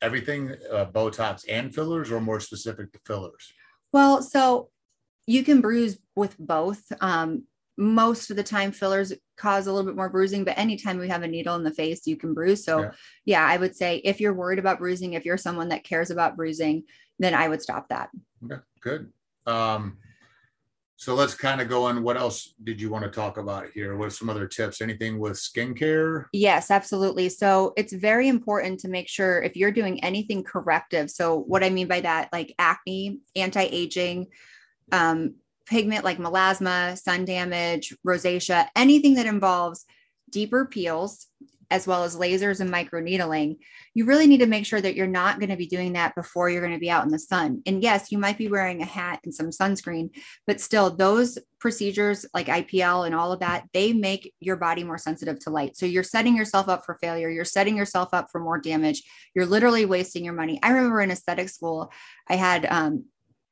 everything, 0.00 0.54
uh, 0.72 0.86
Botox 0.86 1.44
and 1.48 1.74
fillers 1.74 2.10
or 2.10 2.20
more 2.20 2.40
specific 2.40 2.92
to 2.92 2.98
fillers? 3.06 3.52
Well, 3.92 4.22
so 4.22 4.70
you 5.26 5.42
can 5.42 5.60
bruise 5.60 5.98
with 6.14 6.36
both. 6.38 6.82
Um, 7.00 7.44
most 7.76 8.30
of 8.30 8.36
the 8.36 8.42
time, 8.42 8.72
fillers 8.72 9.12
cause 9.36 9.66
a 9.66 9.72
little 9.72 9.86
bit 9.86 9.96
more 9.96 10.08
bruising, 10.08 10.44
but 10.44 10.56
anytime 10.58 10.98
we 10.98 11.08
have 11.08 11.22
a 11.22 11.28
needle 11.28 11.56
in 11.56 11.64
the 11.64 11.74
face, 11.74 12.06
you 12.06 12.16
can 12.16 12.32
bruise. 12.34 12.64
So, 12.64 12.82
Yeah. 12.82 12.90
yeah, 13.24 13.46
I 13.46 13.56
would 13.56 13.76
say 13.76 13.98
if 13.98 14.20
you're 14.20 14.34
worried 14.34 14.58
about 14.58 14.78
bruising, 14.78 15.12
if 15.12 15.24
you're 15.24 15.36
someone 15.36 15.68
that 15.68 15.84
cares 15.84 16.10
about 16.10 16.36
bruising, 16.36 16.84
then 17.18 17.34
I 17.34 17.48
would 17.48 17.62
stop 17.62 17.88
that. 17.90 18.10
Okay, 18.44 18.60
good. 18.80 19.12
Um, 19.46 19.98
so 20.98 21.14
let's 21.14 21.34
kind 21.34 21.60
of 21.60 21.68
go 21.68 21.88
in. 21.88 22.02
What 22.02 22.16
else 22.16 22.54
did 22.64 22.80
you 22.80 22.88
want 22.88 23.04
to 23.04 23.10
talk 23.10 23.36
about 23.36 23.68
here? 23.70 23.96
What 23.96 24.06
are 24.06 24.10
some 24.10 24.30
other 24.30 24.46
tips? 24.46 24.80
Anything 24.80 25.18
with 25.18 25.34
skincare? 25.34 26.24
Yes, 26.32 26.70
absolutely. 26.70 27.28
So 27.28 27.74
it's 27.76 27.92
very 27.92 28.28
important 28.28 28.80
to 28.80 28.88
make 28.88 29.08
sure 29.08 29.42
if 29.42 29.56
you're 29.56 29.70
doing 29.70 30.02
anything 30.02 30.42
corrective. 30.42 31.10
So, 31.10 31.38
what 31.38 31.62
I 31.62 31.68
mean 31.68 31.86
by 31.86 32.00
that, 32.00 32.30
like 32.32 32.54
acne, 32.58 33.20
anti 33.34 33.62
aging, 33.62 34.28
um, 34.90 35.34
pigment 35.66 36.04
like 36.04 36.18
melasma, 36.18 36.98
sun 36.98 37.24
damage, 37.24 37.94
rosacea, 38.06 38.68
anything 38.76 39.14
that 39.14 39.26
involves 39.26 39.84
deeper 40.30 40.66
peels, 40.66 41.26
as 41.70 41.86
well 41.86 42.04
as 42.04 42.16
lasers 42.16 42.60
and 42.60 42.72
microneedling, 42.72 43.58
you 43.94 44.04
really 44.04 44.26
need 44.26 44.38
to 44.38 44.46
make 44.46 44.64
sure 44.64 44.80
that 44.80 44.94
you're 44.94 45.06
not 45.06 45.40
going 45.40 45.50
to 45.50 45.56
be 45.56 45.66
doing 45.66 45.94
that 45.94 46.14
before 46.14 46.48
you're 46.48 46.60
going 46.60 46.72
to 46.72 46.78
be 46.78 46.90
out 46.90 47.04
in 47.04 47.10
the 47.10 47.18
sun. 47.18 47.62
And 47.66 47.82
yes, 47.82 48.12
you 48.12 48.18
might 48.18 48.38
be 48.38 48.48
wearing 48.48 48.82
a 48.82 48.86
hat 48.86 49.20
and 49.24 49.34
some 49.34 49.50
sunscreen, 49.50 50.10
but 50.46 50.60
still, 50.60 50.90
those 50.90 51.38
procedures 51.58 52.24
like 52.32 52.46
IPL 52.46 53.06
and 53.06 53.14
all 53.14 53.32
of 53.32 53.40
that, 53.40 53.64
they 53.72 53.92
make 53.92 54.32
your 54.38 54.56
body 54.56 54.84
more 54.84 54.98
sensitive 54.98 55.38
to 55.40 55.50
light. 55.50 55.76
So 55.76 55.86
you're 55.86 56.04
setting 56.04 56.36
yourself 56.36 56.68
up 56.68 56.84
for 56.84 56.98
failure. 57.00 57.30
You're 57.30 57.44
setting 57.44 57.76
yourself 57.76 58.10
up 58.12 58.28
for 58.30 58.40
more 58.40 58.58
damage. 58.58 59.02
You're 59.34 59.46
literally 59.46 59.86
wasting 59.86 60.24
your 60.24 60.34
money. 60.34 60.60
I 60.62 60.70
remember 60.70 61.00
in 61.00 61.10
aesthetic 61.10 61.48
school, 61.48 61.90
I 62.28 62.36
had 62.36 62.66
um, 62.66 63.06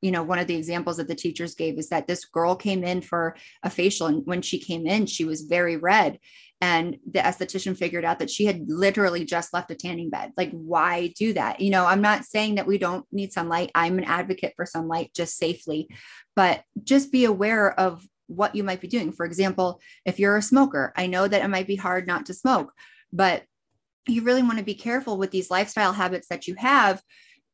you 0.04 0.10
know, 0.10 0.22
one 0.22 0.38
of 0.38 0.46
the 0.46 0.54
examples 0.54 0.98
that 0.98 1.08
the 1.08 1.14
teachers 1.14 1.54
gave 1.54 1.78
is 1.78 1.88
that 1.88 2.06
this 2.06 2.26
girl 2.26 2.54
came 2.54 2.84
in 2.84 3.00
for 3.00 3.34
a 3.62 3.70
facial, 3.70 4.06
and 4.06 4.26
when 4.26 4.42
she 4.42 4.58
came 4.58 4.86
in, 4.86 5.06
she 5.06 5.24
was 5.24 5.40
very 5.40 5.78
red. 5.78 6.18
And 6.60 6.98
the 7.10 7.20
esthetician 7.20 7.74
figured 7.74 8.04
out 8.04 8.18
that 8.18 8.28
she 8.28 8.44
had 8.44 8.68
literally 8.68 9.24
just 9.24 9.54
left 9.54 9.70
a 9.70 9.74
tanning 9.74 10.10
bed. 10.10 10.32
Like, 10.36 10.50
why 10.50 11.14
do 11.18 11.32
that? 11.32 11.60
You 11.60 11.70
know, 11.70 11.86
I'm 11.86 12.02
not 12.02 12.26
saying 12.26 12.56
that 12.56 12.66
we 12.66 12.76
don't 12.76 13.06
need 13.12 13.32
sunlight. 13.32 13.70
I'm 13.74 13.96
an 13.96 14.04
advocate 14.04 14.52
for 14.56 14.66
sunlight 14.66 15.10
just 15.16 15.38
safely, 15.38 15.88
but 16.36 16.62
just 16.82 17.10
be 17.10 17.24
aware 17.24 17.72
of 17.80 18.06
what 18.26 18.54
you 18.54 18.62
might 18.62 18.82
be 18.82 18.88
doing. 18.88 19.10
For 19.10 19.24
example, 19.24 19.80
if 20.04 20.18
you're 20.18 20.36
a 20.36 20.42
smoker, 20.42 20.92
I 20.98 21.06
know 21.06 21.26
that 21.26 21.42
it 21.42 21.48
might 21.48 21.66
be 21.66 21.76
hard 21.76 22.06
not 22.06 22.26
to 22.26 22.34
smoke, 22.34 22.74
but 23.10 23.44
you 24.06 24.20
really 24.20 24.42
want 24.42 24.58
to 24.58 24.64
be 24.64 24.74
careful 24.74 25.16
with 25.16 25.30
these 25.30 25.50
lifestyle 25.50 25.94
habits 25.94 26.28
that 26.28 26.46
you 26.46 26.56
have 26.58 27.00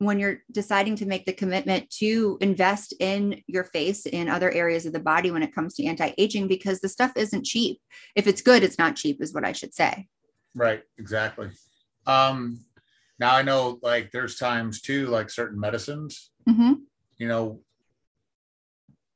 when 0.01 0.17
you're 0.17 0.41
deciding 0.51 0.95
to 0.95 1.05
make 1.05 1.25
the 1.25 1.33
commitment 1.33 1.87
to 1.91 2.35
invest 2.41 2.91
in 2.99 3.39
your 3.45 3.63
face 3.63 4.07
in 4.07 4.27
other 4.27 4.49
areas 4.49 4.87
of 4.87 4.93
the 4.93 4.99
body 4.99 5.29
when 5.29 5.43
it 5.43 5.53
comes 5.53 5.75
to 5.75 5.85
anti-aging 5.85 6.47
because 6.47 6.81
the 6.81 6.89
stuff 6.89 7.11
isn't 7.15 7.45
cheap. 7.45 7.79
If 8.15 8.25
it's 8.25 8.41
good 8.41 8.63
it's 8.63 8.79
not 8.79 8.95
cheap 8.95 9.21
is 9.21 9.31
what 9.31 9.45
i 9.45 9.51
should 9.51 9.75
say. 9.75 10.07
Right 10.55 10.81
exactly. 10.97 11.51
Um 12.07 12.65
now 13.19 13.35
i 13.35 13.43
know 13.43 13.77
like 13.83 14.09
there's 14.11 14.37
times 14.37 14.81
too 14.81 15.05
like 15.05 15.29
certain 15.29 15.59
medicines. 15.59 16.31
Mm-hmm. 16.49 16.73
you 17.19 17.27
know 17.27 17.61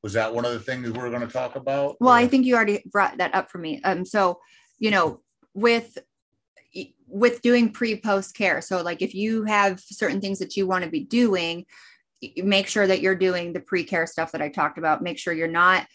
was 0.04 0.14
that 0.14 0.36
one 0.36 0.46
of 0.46 0.54
the 0.54 0.60
things 0.60 0.92
we 0.92 1.00
are 1.00 1.10
going 1.10 1.26
to 1.26 1.34
talk 1.34 1.56
about 1.56 1.96
well 2.00 2.14
or? 2.14 2.18
i 2.18 2.28
think 2.28 2.46
you 2.46 2.54
already 2.54 2.84
brought 2.86 3.18
that 3.18 3.34
up 3.34 3.50
for 3.50 3.58
me. 3.58 3.82
Um 3.84 4.06
so 4.06 4.40
you 4.78 4.92
know 4.92 5.22
with 5.56 5.98
with 7.08 7.42
doing 7.42 7.72
pre 7.72 8.00
post 8.00 8.36
care. 8.36 8.62
So, 8.62 8.82
like 8.82 9.02
if 9.02 9.14
you 9.14 9.44
have 9.44 9.80
certain 9.80 10.22
things 10.22 10.40
that 10.40 10.56
you 10.58 10.68
want 10.68 10.84
to 10.84 10.90
be 10.90 11.04
doing, 11.04 11.66
make 12.38 12.68
sure 12.68 12.88
that 12.88 13.02
you're 13.02 13.16
doing 13.16 13.54
the 13.54 13.60
pre 13.60 13.84
care 13.84 14.08
stuff 14.08 14.32
that 14.32 14.42
I 14.42 14.50
talked 14.50 14.78
about. 14.78 15.02
Make 15.02 15.18
sure 15.18 15.34
you're 15.34 15.48
not 15.48 15.88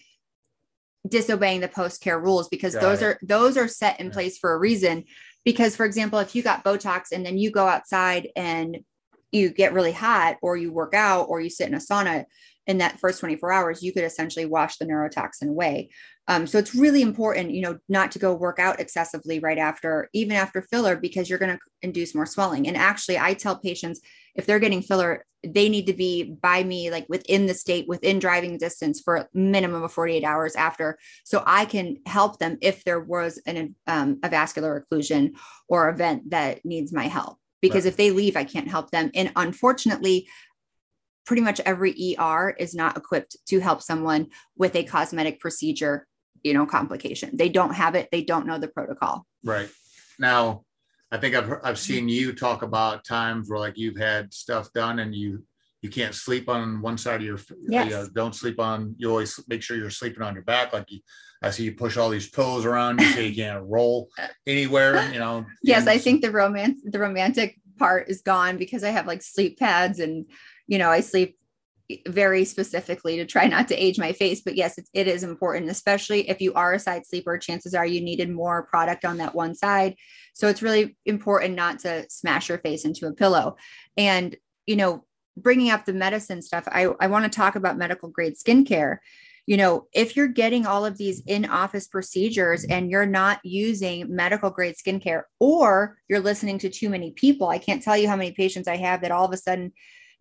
disobeying 1.09 1.61
the 1.61 1.69
post 1.69 2.03
care 2.03 2.19
rules 2.19 2.49
because 2.49 2.75
got 2.75 2.83
those 2.83 3.03
it. 3.03 3.05
are 3.05 3.19
those 3.23 3.57
are 3.57 3.69
set 3.69 4.01
in 4.01 4.07
yeah. 4.07 4.13
place 4.13 4.39
for 4.39 4.53
a 4.53 4.59
reason. 4.59 5.05
Because, 5.45 5.75
for 5.75 5.87
example, 5.87 6.19
if 6.19 6.35
you 6.35 6.43
got 6.43 6.65
Botox 6.65 7.13
and 7.13 7.25
then 7.25 7.39
you 7.39 7.51
go 7.51 7.67
outside 7.67 8.29
and 8.37 8.81
you 9.33 9.51
get 9.51 9.73
really 9.73 9.93
hot, 9.93 10.37
or 10.43 10.57
you 10.57 10.73
work 10.73 10.93
out, 10.93 11.27
or 11.29 11.41
you 11.41 11.49
sit 11.49 11.69
in 11.69 11.75
a 11.75 11.79
sauna, 11.79 12.25
in 12.67 12.79
that 12.79 13.01
first 13.01 13.21
24 13.21 13.53
hours, 13.53 13.83
you 13.83 13.93
could 13.93 14.05
essentially 14.05 14.47
wash 14.47 14.77
the 14.77 14.87
neurotoxin 14.87 15.49
away. 15.49 15.91
Um, 16.31 16.47
so 16.47 16.59
it's 16.59 16.77
really 16.77 17.03
important, 17.03 17.51
you 17.51 17.61
know, 17.61 17.81
not 17.89 18.13
to 18.13 18.21
go 18.21 18.33
work 18.33 18.61
out 18.61 18.79
excessively 18.79 19.41
right 19.41 19.59
after, 19.59 20.09
even 20.13 20.37
after 20.37 20.63
filler, 20.63 20.95
because 20.95 21.29
you're 21.29 21.41
going 21.41 21.57
to 21.57 21.63
induce 21.83 22.15
more 22.15 22.25
swelling. 22.25 22.69
And 22.69 22.77
actually, 22.77 23.19
I 23.19 23.35
tell 23.35 23.59
patients 23.59 24.01
if 24.37 24.47
they're 24.47 24.61
getting 24.61 24.81
filler, 24.81 25.25
they 25.43 25.69
need 25.69 25.87
to 25.87 25.93
be 25.93 26.37
by 26.41 26.63
me, 26.63 26.89
like 26.89 27.05
within 27.09 27.47
the 27.47 27.55
state, 27.55 27.89
within 27.89 28.21
driving 28.21 28.59
distance 28.59 29.01
for 29.01 29.17
a 29.17 29.29
minimum 29.35 29.83
of 29.83 29.93
48 29.93 30.23
hours 30.23 30.55
after. 30.55 31.01
So 31.25 31.43
I 31.45 31.65
can 31.65 31.97
help 32.07 32.39
them 32.39 32.59
if 32.63 32.85
there 32.85 33.01
was 33.01 33.43
an, 33.45 33.75
um, 33.89 34.21
a 34.23 34.29
vascular 34.29 34.87
occlusion 34.87 35.33
or 35.69 35.89
event 35.89 36.31
that 36.31 36.65
needs 36.65 36.93
my 36.93 37.09
help. 37.09 37.39
Because 37.61 37.87
right. 37.87 37.91
if 37.91 37.97
they 37.97 38.13
leave, 38.13 38.37
I 38.37 38.45
can't 38.45 38.69
help 38.69 38.93
them. 38.93 39.11
And 39.17 39.33
unfortunately, 39.35 40.29
pretty 41.27 41.43
much 41.43 41.61
every 41.61 42.17
ER 42.19 42.55
is 42.57 42.73
not 42.73 42.97
equipped 42.97 43.37
to 43.47 43.59
help 43.59 43.83
someone 43.83 44.29
with 44.57 44.77
a 44.77 44.85
cosmetic 44.85 45.41
procedure 45.41 46.07
you 46.43 46.55
know 46.55 46.67
complication. 46.67 47.37
They 47.37 47.49
don't 47.49 47.75
have 47.75 47.95
it. 47.95 48.09
They 48.11 48.23
don't 48.23 48.47
know 48.47 48.59
the 48.59 48.69
protocol. 48.69 49.27
Right. 49.45 49.69
Now 50.19 50.65
i 51.13 51.17
think 51.17 51.35
i've 51.35 51.53
i've 51.65 51.79
seen 51.79 52.09
you 52.09 52.33
talk 52.33 52.63
about 52.63 53.05
times 53.05 53.49
where 53.51 53.59
like 53.59 53.77
you've 53.77 53.99
had 53.99 54.33
stuff 54.33 54.73
done 54.73 55.01
and 55.01 55.15
you 55.15 55.43
you 55.83 55.89
can't 55.89 56.15
sleep 56.15 56.49
on 56.49 56.83
one 56.83 56.99
side 56.99 57.17
of 57.21 57.27
your 57.27 57.37
uh, 57.37 57.55
yes. 57.69 57.85
you 57.87 57.91
know, 57.91 58.09
don't 58.15 58.35
sleep 58.35 58.61
on 58.61 58.95
you 58.99 59.09
always 59.09 59.41
make 59.49 59.63
sure 59.63 59.77
you're 59.77 59.91
sleeping 59.91 60.23
on 60.23 60.35
your 60.35 60.45
back. 60.45 60.73
Like 60.73 60.91
you 60.91 61.01
i 61.43 61.51
see 61.51 61.65
you 61.65 61.73
push 61.73 61.97
all 61.97 62.11
these 62.11 62.29
pillows 62.29 62.65
around. 62.65 63.01
You 63.01 63.07
say 63.13 63.29
you 63.29 63.35
can't 63.35 63.65
roll 63.67 64.09
anywhere 64.47 65.11
you 65.13 65.19
know. 65.19 65.47
Yes 65.63 65.87
i 65.87 65.99
think 65.99 66.23
the 66.23 66.31
romance 66.31 66.81
the 66.85 66.99
romantic 66.99 67.59
part 67.79 68.09
is 68.09 68.21
gone 68.21 68.59
because 68.59 68.85
i 68.85 68.91
have 68.91 69.07
like 69.07 69.23
sleep 69.23 69.59
pads 69.59 70.01
and 70.01 70.27
you 70.67 70.77
know 70.77 70.91
i 70.91 71.01
sleep 71.01 71.39
very 72.09 72.45
specifically 72.45 73.17
to 73.17 73.27
try 73.27 73.47
not 73.47 73.69
to 73.69 73.75
age 73.75 73.99
my 73.99 74.13
face. 74.13 74.41
But 74.43 74.57
yes, 74.57 74.79
it, 74.79 74.89
it 74.93 75.09
is 75.09 75.23
important, 75.23 75.71
especially 75.71 76.29
if 76.29 76.41
you 76.41 76.53
are 76.55 76.75
a 76.75 76.79
side 76.79 77.07
sleeper. 77.07 77.39
Chances 77.39 77.75
are 77.75 77.87
you 77.87 78.01
needed 78.01 78.31
more 78.31 78.67
product 78.67 79.05
on 79.05 79.19
that 79.19 79.35
one 79.35 79.55
side. 79.55 79.97
So 80.35 80.49
it's 80.49 80.63
really 80.63 80.97
important 81.07 81.55
not 81.55 81.81
to 81.81 82.07
smash 82.09 82.49
your 82.49 82.59
face 82.59 82.85
into 82.85 83.07
a 83.07 83.15
pillow. 83.15 83.57
And, 83.97 84.37
you 84.67 84.77
know, 84.77 85.05
bringing 85.37 85.71
up 85.71 85.85
the 85.85 85.93
medicine 85.93 86.43
stuff, 86.43 86.65
I, 86.69 86.89
I 87.01 87.07
want 87.07 87.25
to 87.25 87.37
talk 87.37 87.57
about 87.57 87.79
medical 87.79 88.09
grade 88.09 88.35
skincare. 88.37 88.99
You 89.47 89.57
know, 89.57 89.87
if 89.93 90.17
you're 90.17 90.29
getting 90.29 90.67
all 90.67 90.85
of 90.85 90.97
these 90.97 91.23
in 91.27 91.45
office 91.45 91.89
procedures 91.89 92.65
and 92.65 92.91
you're 92.91 93.07
not 93.07 93.41
using 93.43 94.15
medical 94.15 94.51
grade 94.51 94.77
skincare 94.77 95.23
or 95.41 95.97
you're 96.09 96.21
listening 96.21 96.59
to 96.59 96.69
too 96.69 96.89
many 96.89 97.11
people, 97.13 97.49
I 97.49 97.59
can't 97.59 97.83
tell 97.83 97.97
you 97.97 98.09
how 98.09 98.17
many 98.17 98.33
patients 98.33 98.69
I 98.69 98.77
have 98.77 99.01
that 99.01 99.11
all 99.11 99.25
of 99.25 99.33
a 99.33 99.37
sudden 99.37 99.73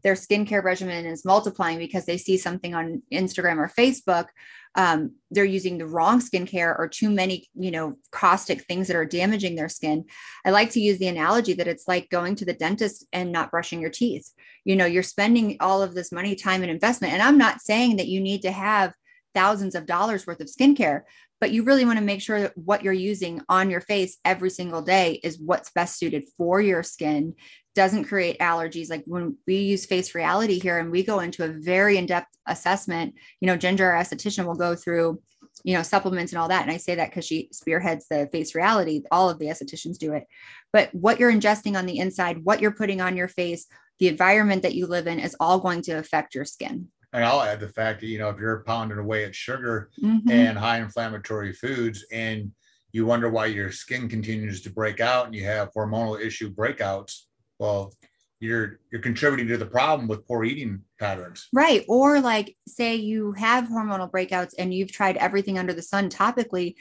their 0.03 0.13
skincare 0.13 0.63
regimen 0.63 1.06
is 1.06 1.25
multiplying 1.25 1.77
because 1.77 2.06
they 2.06 2.18
see 2.18 2.38
something 2.38 2.74
on 2.74 3.01
Instagram 3.12 3.58
or 3.58 3.72
Facebook. 3.77 4.27
Um, 4.75 5.15
they're 5.32 5.46
using 5.46 5.77
the 5.77 5.88
wrong 5.88 6.22
skincare 6.22 6.77
or 6.77 6.88
too 6.88 7.10
many, 7.10 7.50
you 7.56 7.72
know, 7.72 7.98
caustic 8.12 8.62
things 8.63 8.88
that 8.88 8.96
are 8.96 9.06
damaging 9.06 9.56
their 9.56 9.70
skin. 9.70 10.06
I 10.46 10.51
like 10.51 10.70
to 10.72 10.79
use 10.79 11.00
the 11.00 11.08
analogy 11.08 11.53
that 11.53 11.68
it's 11.68 11.88
like 11.88 12.10
going 12.10 12.36
to 12.36 12.46
the 12.46 12.53
dentist 12.53 13.06
and 13.12 13.32
not 13.32 13.51
brushing 13.51 13.82
your 13.82 13.89
teeth. 13.89 14.32
You 14.65 14.75
know, 14.75 14.86
you're 14.86 15.03
spending 15.03 15.58
all 15.60 15.82
of 15.82 15.96
this 15.96 16.12
money, 16.12 16.36
time, 16.36 16.62
and 16.62 16.72
investment. 16.72 17.13
And 17.13 17.22
I'm 17.22 17.38
not 17.38 17.62
saying 17.62 17.98
that 17.98 18.08
you 18.08 18.22
need 18.22 18.44
to 18.44 18.51
have 18.51 18.94
thousands 19.34 19.75
of 19.75 19.86
dollars 19.86 20.25
worth 20.25 20.39
of 20.39 20.48
skincare, 20.48 21.01
but 21.39 21.51
you 21.51 21.63
really 21.63 21.86
want 21.86 22.00
to 22.00 22.05
make 22.05 22.22
sure 22.22 22.41
that 22.41 22.58
what 22.58 22.84
you're 22.84 22.93
using 22.93 23.41
on 23.48 23.69
your 23.69 23.81
face 23.81 24.17
every 24.25 24.50
single 24.50 24.81
day 24.81 25.19
is 25.24 25.39
what's 25.39 25.72
best 25.72 25.98
suited 25.98 26.25
for 26.38 26.60
your 26.60 26.84
skin. 26.84 27.34
Doesn't 27.75 28.05
create 28.05 28.39
allergies 28.39 28.89
like 28.89 29.03
when 29.05 29.38
we 29.48 29.58
use 29.58 29.86
face 29.86 30.13
reality 30.13 30.60
here 30.60 30.79
and 30.79 30.91
we 30.91 31.03
go 31.03 31.19
into 31.19 31.46
a 31.46 31.48
very 31.48 31.98
in-depth 31.98 32.27
assessment 32.48 33.13
you 33.39 33.48
know 33.48 33.55
ginger 33.55 33.89
our 33.89 34.01
esthetician 34.01 34.46
will 34.46 34.55
go 34.55 34.75
through 34.75 35.22
you 35.63 35.74
know 35.74 35.84
supplements 35.84 36.31
and 36.34 36.41
all 36.41 36.48
that 36.48 36.63
and 36.63 36.72
i 36.72 36.77
say 36.77 36.96
that 36.96 37.10
because 37.10 37.25
she 37.25 37.48
spearheads 37.51 38.08
the 38.10 38.27
face 38.31 38.55
reality 38.55 39.01
all 39.12 39.29
of 39.29 39.39
the 39.39 39.46
estheticians 39.46 39.98
do 39.98 40.13
it. 40.13 40.25
But 40.74 40.93
what 40.93 41.19
you're 41.19 41.31
ingesting 41.31 41.77
on 41.77 41.86
the 41.86 42.00
inside 42.00 42.43
what 42.43 42.60
you're 42.60 42.72
putting 42.72 43.01
on 43.01 43.15
your 43.15 43.27
face 43.27 43.67
the 44.00 44.08
environment 44.08 44.63
that 44.63 44.75
you 44.75 44.88
live 44.88 45.08
in 45.08 45.19
is 45.19 45.36
all 45.39 45.60
going 45.60 45.81
to 45.84 45.93
affect 45.93 46.36
your 46.36 46.46
skin 46.46 46.88
and 47.13 47.24
I'll 47.24 47.42
add 47.42 47.60
the 47.60 47.70
fact 47.70 48.01
that, 48.01 48.08
you 48.08 48.20
know, 48.20 48.30
if 48.30 48.38
you're 48.39 48.63
pounding 48.66 49.00
away 49.00 49.25
at 49.25 49.36
sugar 49.36 49.89
mm-hmm. 50.01 50.30
and 50.30 50.58
high 50.58 50.80
inflammatory 50.80 51.54
foods 51.54 52.06
and 52.12 52.51
you 52.92 53.06
wonder 53.06 53.30
why 53.30 53.48
your 53.48 53.72
skin 53.72 54.08
continues 54.08 54.62
to 54.62 54.70
break 54.70 55.00
out 55.00 55.25
and 55.25 55.36
you 55.36 55.44
have 55.46 55.74
hormonal 55.74 56.20
issue 56.20 56.54
breakouts, 56.54 57.24
well, 57.58 57.94
you're 58.39 58.80
you're 58.92 59.01
contributing 59.01 59.48
to 59.48 59.58
the 59.58 59.66
problem 59.66 60.08
with 60.08 60.25
poor 60.25 60.44
eating 60.46 60.82
patterns. 61.00 61.48
Right. 61.54 61.84
Or 61.89 62.22
like 62.22 62.56
say 62.68 62.96
you 62.96 63.34
have 63.34 63.66
hormonal 63.66 64.10
breakouts 64.10 64.54
and 64.58 64.74
you've 64.74 64.92
tried 64.92 65.18
everything 65.18 65.60
under 65.60 65.74
the 65.74 65.82
sun 65.82 66.10
topically, 66.10 66.75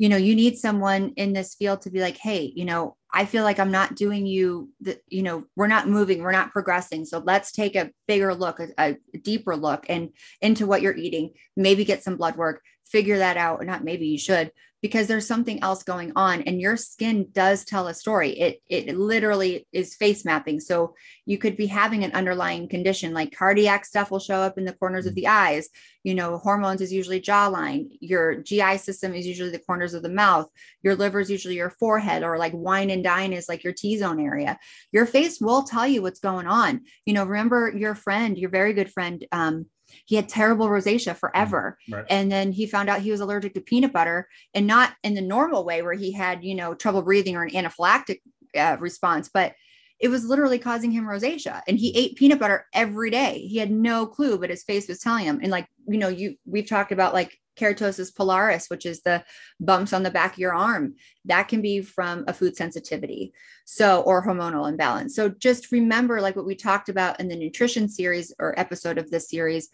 you 0.00 0.08
know, 0.08 0.16
you 0.16 0.34
need 0.34 0.56
someone 0.56 1.12
in 1.16 1.34
this 1.34 1.54
field 1.54 1.82
to 1.82 1.90
be 1.90 2.00
like, 2.00 2.16
hey, 2.16 2.50
you 2.56 2.64
know, 2.64 2.96
I 3.12 3.26
feel 3.26 3.44
like 3.44 3.58
I'm 3.58 3.70
not 3.70 3.96
doing 3.96 4.24
you 4.24 4.70
the, 4.80 4.98
you 5.08 5.22
know, 5.22 5.44
we're 5.56 5.66
not 5.66 5.90
moving, 5.90 6.22
we're 6.22 6.32
not 6.32 6.52
progressing. 6.52 7.04
So 7.04 7.18
let's 7.18 7.52
take 7.52 7.76
a 7.76 7.90
bigger 8.08 8.34
look, 8.34 8.60
a, 8.60 8.68
a, 8.78 8.96
deeper 9.18 9.54
look 9.54 9.84
and 9.90 10.08
into 10.40 10.66
what 10.66 10.80
you're 10.80 10.96
eating, 10.96 11.34
maybe 11.54 11.84
get 11.84 12.02
some 12.02 12.16
blood 12.16 12.36
work, 12.36 12.62
figure 12.90 13.18
that 13.18 13.36
out. 13.36 13.60
Or 13.60 13.64
not 13.64 13.84
maybe 13.84 14.06
you 14.06 14.18
should, 14.18 14.50
because 14.82 15.06
there's 15.06 15.26
something 15.26 15.62
else 15.62 15.82
going 15.82 16.12
on 16.16 16.42
and 16.42 16.60
your 16.60 16.76
skin 16.76 17.28
does 17.32 17.64
tell 17.64 17.88
a 17.88 17.94
story. 17.94 18.30
It 18.30 18.62
it 18.68 18.96
literally 18.96 19.66
is 19.72 19.94
face 19.94 20.24
mapping. 20.24 20.58
So 20.60 20.94
you 21.26 21.36
could 21.36 21.56
be 21.56 21.66
having 21.66 22.02
an 22.02 22.12
underlying 22.12 22.68
condition 22.68 23.12
like 23.12 23.36
cardiac 23.36 23.84
stuff 23.84 24.10
will 24.10 24.20
show 24.20 24.40
up 24.40 24.56
in 24.56 24.64
the 24.64 24.72
corners 24.72 25.06
of 25.06 25.14
the 25.14 25.26
eyes. 25.26 25.68
You 26.02 26.14
know 26.14 26.38
hormones 26.38 26.80
is 26.80 26.92
usually 26.92 27.20
jawline. 27.20 27.88
Your 28.00 28.42
gi 28.42 28.78
system 28.78 29.14
is 29.14 29.26
usually 29.26 29.50
the 29.50 29.58
corners 29.58 29.92
of 29.92 30.02
the 30.02 30.08
mouth. 30.08 30.48
Your 30.82 30.94
liver 30.94 31.20
is 31.20 31.30
usually 31.30 31.56
your 31.56 31.70
forehead 31.70 32.22
or 32.22 32.38
like 32.38 32.52
wine 32.54 32.88
and 32.88 33.04
dine 33.04 33.34
is 33.34 33.48
like 33.48 33.62
your 33.62 33.74
t-zone 33.74 34.20
area. 34.20 34.58
Your 34.92 35.04
face 35.04 35.40
will 35.40 35.62
tell 35.62 35.86
you 35.86 36.00
what's 36.00 36.20
going 36.20 36.46
on. 36.46 36.82
You 37.04 37.12
know 37.12 37.24
remember 37.24 37.70
your 37.76 37.94
friend 37.94 38.38
your 38.38 38.50
very 38.50 38.72
good 38.72 38.90
friend 38.90 39.26
um, 39.30 39.66
he 40.04 40.16
had 40.16 40.28
terrible 40.28 40.68
rosacea 40.68 41.16
forever. 41.16 41.78
Mm, 41.88 41.94
right. 41.94 42.06
and 42.10 42.30
then 42.30 42.52
he 42.52 42.66
found 42.66 42.88
out 42.88 43.00
he 43.00 43.10
was 43.10 43.20
allergic 43.20 43.54
to 43.54 43.60
peanut 43.60 43.92
butter 43.92 44.28
and 44.54 44.66
not 44.66 44.92
in 45.02 45.14
the 45.14 45.20
normal 45.20 45.64
way 45.64 45.82
where 45.82 45.94
he 45.94 46.12
had 46.12 46.44
you 46.44 46.54
know 46.54 46.74
trouble 46.74 47.02
breathing 47.02 47.36
or 47.36 47.42
an 47.42 47.50
anaphylactic 47.50 48.20
uh, 48.56 48.76
response 48.80 49.30
but 49.32 49.54
it 50.00 50.08
was 50.08 50.24
literally 50.24 50.58
causing 50.58 50.90
him 50.90 51.04
rosacea. 51.04 51.60
And 51.68 51.78
he 51.78 51.94
ate 51.96 52.16
peanut 52.16 52.38
butter 52.38 52.66
every 52.72 53.10
day. 53.10 53.46
He 53.46 53.58
had 53.58 53.70
no 53.70 54.06
clue 54.06 54.38
but 54.38 54.50
his 54.50 54.64
face 54.64 54.88
was 54.88 54.98
telling 54.98 55.24
him. 55.24 55.40
And 55.42 55.50
like 55.50 55.66
you 55.86 55.98
know 55.98 56.08
you 56.08 56.36
we've 56.46 56.68
talked 56.68 56.90
about 56.92 57.14
like 57.14 57.38
keratosis 57.60 58.12
pilaris 58.12 58.70
which 58.70 58.86
is 58.86 59.02
the 59.02 59.22
bumps 59.60 59.92
on 59.92 60.02
the 60.02 60.10
back 60.10 60.32
of 60.32 60.38
your 60.38 60.54
arm 60.54 60.94
that 61.24 61.48
can 61.48 61.60
be 61.60 61.82
from 61.82 62.24
a 62.26 62.32
food 62.32 62.56
sensitivity 62.56 63.32
so 63.64 64.00
or 64.00 64.26
hormonal 64.26 64.68
imbalance. 64.68 65.14
So 65.14 65.28
just 65.28 65.70
remember 65.70 66.20
like 66.20 66.34
what 66.34 66.46
we 66.46 66.56
talked 66.56 66.88
about 66.88 67.20
in 67.20 67.28
the 67.28 67.36
nutrition 67.36 67.88
series 67.88 68.32
or 68.40 68.58
episode 68.58 68.98
of 68.98 69.10
this 69.10 69.30
series 69.30 69.68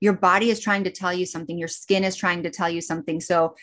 your 0.00 0.12
body 0.12 0.50
is 0.50 0.58
trying 0.58 0.82
to 0.84 0.90
tell 0.90 1.12
you 1.12 1.24
something 1.24 1.56
your 1.56 1.68
skin 1.68 2.02
is 2.02 2.16
trying 2.16 2.42
to 2.42 2.50
tell 2.50 2.68
you 2.68 2.80
something 2.80 3.20
so 3.20 3.54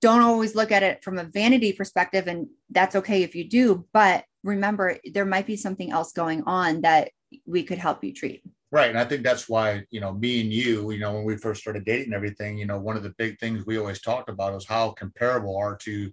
don't 0.00 0.22
always 0.22 0.54
look 0.54 0.72
at 0.72 0.82
it 0.82 1.04
from 1.04 1.18
a 1.18 1.24
vanity 1.24 1.72
perspective 1.72 2.26
and 2.26 2.48
that's 2.70 2.96
okay 2.96 3.22
if 3.22 3.34
you 3.34 3.48
do 3.48 3.86
but 3.92 4.24
remember 4.42 4.98
there 5.12 5.26
might 5.26 5.46
be 5.46 5.56
something 5.56 5.92
else 5.92 6.12
going 6.12 6.42
on 6.44 6.80
that 6.80 7.10
we 7.46 7.62
could 7.62 7.78
help 7.78 8.02
you 8.02 8.12
treat 8.12 8.42
Right. 8.74 8.90
And 8.90 8.98
I 8.98 9.04
think 9.04 9.22
that's 9.22 9.48
why, 9.48 9.84
you 9.90 10.00
know, 10.00 10.12
me 10.12 10.40
and 10.40 10.52
you, 10.52 10.90
you 10.90 10.98
know, 10.98 11.14
when 11.14 11.22
we 11.22 11.36
first 11.36 11.60
started 11.60 11.84
dating 11.84 12.06
and 12.06 12.14
everything, 12.14 12.58
you 12.58 12.66
know, 12.66 12.76
one 12.76 12.96
of 12.96 13.04
the 13.04 13.14
big 13.18 13.38
things 13.38 13.64
we 13.64 13.78
always 13.78 14.00
talked 14.00 14.28
about 14.28 14.52
is 14.56 14.66
how 14.66 14.90
comparable 14.90 15.56
our 15.56 15.76
two, 15.76 16.12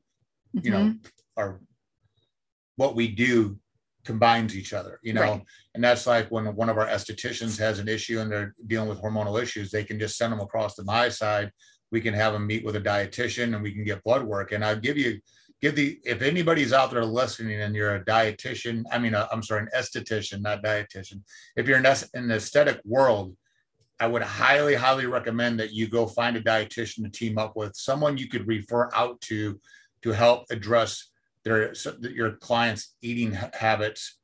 you 0.53 0.69
know, 0.69 0.83
Mhm. 0.83 1.11
our 1.37 1.59
what 2.75 2.95
we 2.95 3.07
do 3.07 3.59
combines 4.05 4.55
each 4.55 4.73
other, 4.73 4.99
you 5.01 5.11
know. 5.11 5.21
Right. 5.21 5.43
And 5.73 5.83
that's 5.83 6.05
like 6.05 6.29
when 6.29 6.55
one 6.55 6.69
of 6.69 6.77
our 6.77 6.85
estheticians 6.85 7.57
has 7.57 7.79
an 7.79 7.87
issue 7.87 8.19
and 8.19 8.31
they're 8.31 8.53
dealing 8.67 8.89
with 8.89 9.01
hormonal 9.01 9.41
issues, 9.41 9.71
they 9.71 9.83
can 9.83 9.97
just 9.97 10.15
send 10.15 10.31
them 10.31 10.39
across 10.39 10.75
to 10.75 10.83
my 10.83 11.09
side. 11.09 11.51
We 11.89 11.99
can 11.99 12.13
have 12.13 12.33
them 12.33 12.45
meet 12.45 12.63
with 12.63 12.75
a 12.75 12.81
dietitian 12.81 13.55
and 13.55 13.63
we 13.63 13.73
can 13.73 13.83
get 13.83 14.03
blood 14.03 14.23
work. 14.23 14.51
And 14.51 14.63
I'll 14.63 14.79
give 14.79 14.99
you 14.99 15.19
give 15.61 15.75
the 15.75 15.99
if 16.03 16.21
anybody's 16.21 16.73
out 16.73 16.91
there 16.91 17.05
listening 17.05 17.61
and 17.61 17.75
you're 17.75 17.95
a 17.95 18.03
dietitian, 18.03 18.83
I 18.91 18.97
mean, 18.97 19.13
i 19.15 19.27
I'm 19.31 19.43
sorry, 19.43 19.61
an 19.61 19.69
esthetician, 19.75 20.41
not 20.41 20.63
dietitian. 20.63 21.21
If 21.55 21.67
you're 21.67 21.77
in, 21.77 21.85
in 22.13 22.27
the 22.27 22.35
aesthetic 22.35 22.81
world, 22.83 23.35
I 23.99 24.07
would 24.07 24.23
highly, 24.23 24.73
highly 24.73 25.05
recommend 25.05 25.59
that 25.59 25.73
you 25.73 25.87
go 25.87 26.07
find 26.07 26.35
a 26.35 26.41
dietitian 26.41 27.03
to 27.03 27.09
team 27.09 27.37
up 27.37 27.55
with 27.55 27.75
someone 27.75 28.17
you 28.17 28.27
could 28.27 28.47
refer 28.47 28.89
out 28.93 29.21
to 29.21 29.59
to 30.01 30.11
help 30.11 30.45
address 30.49 31.11
their 31.43 31.73
your 32.01 32.31
clients' 32.33 32.95
eating 33.01 33.37
habits. 33.53 34.17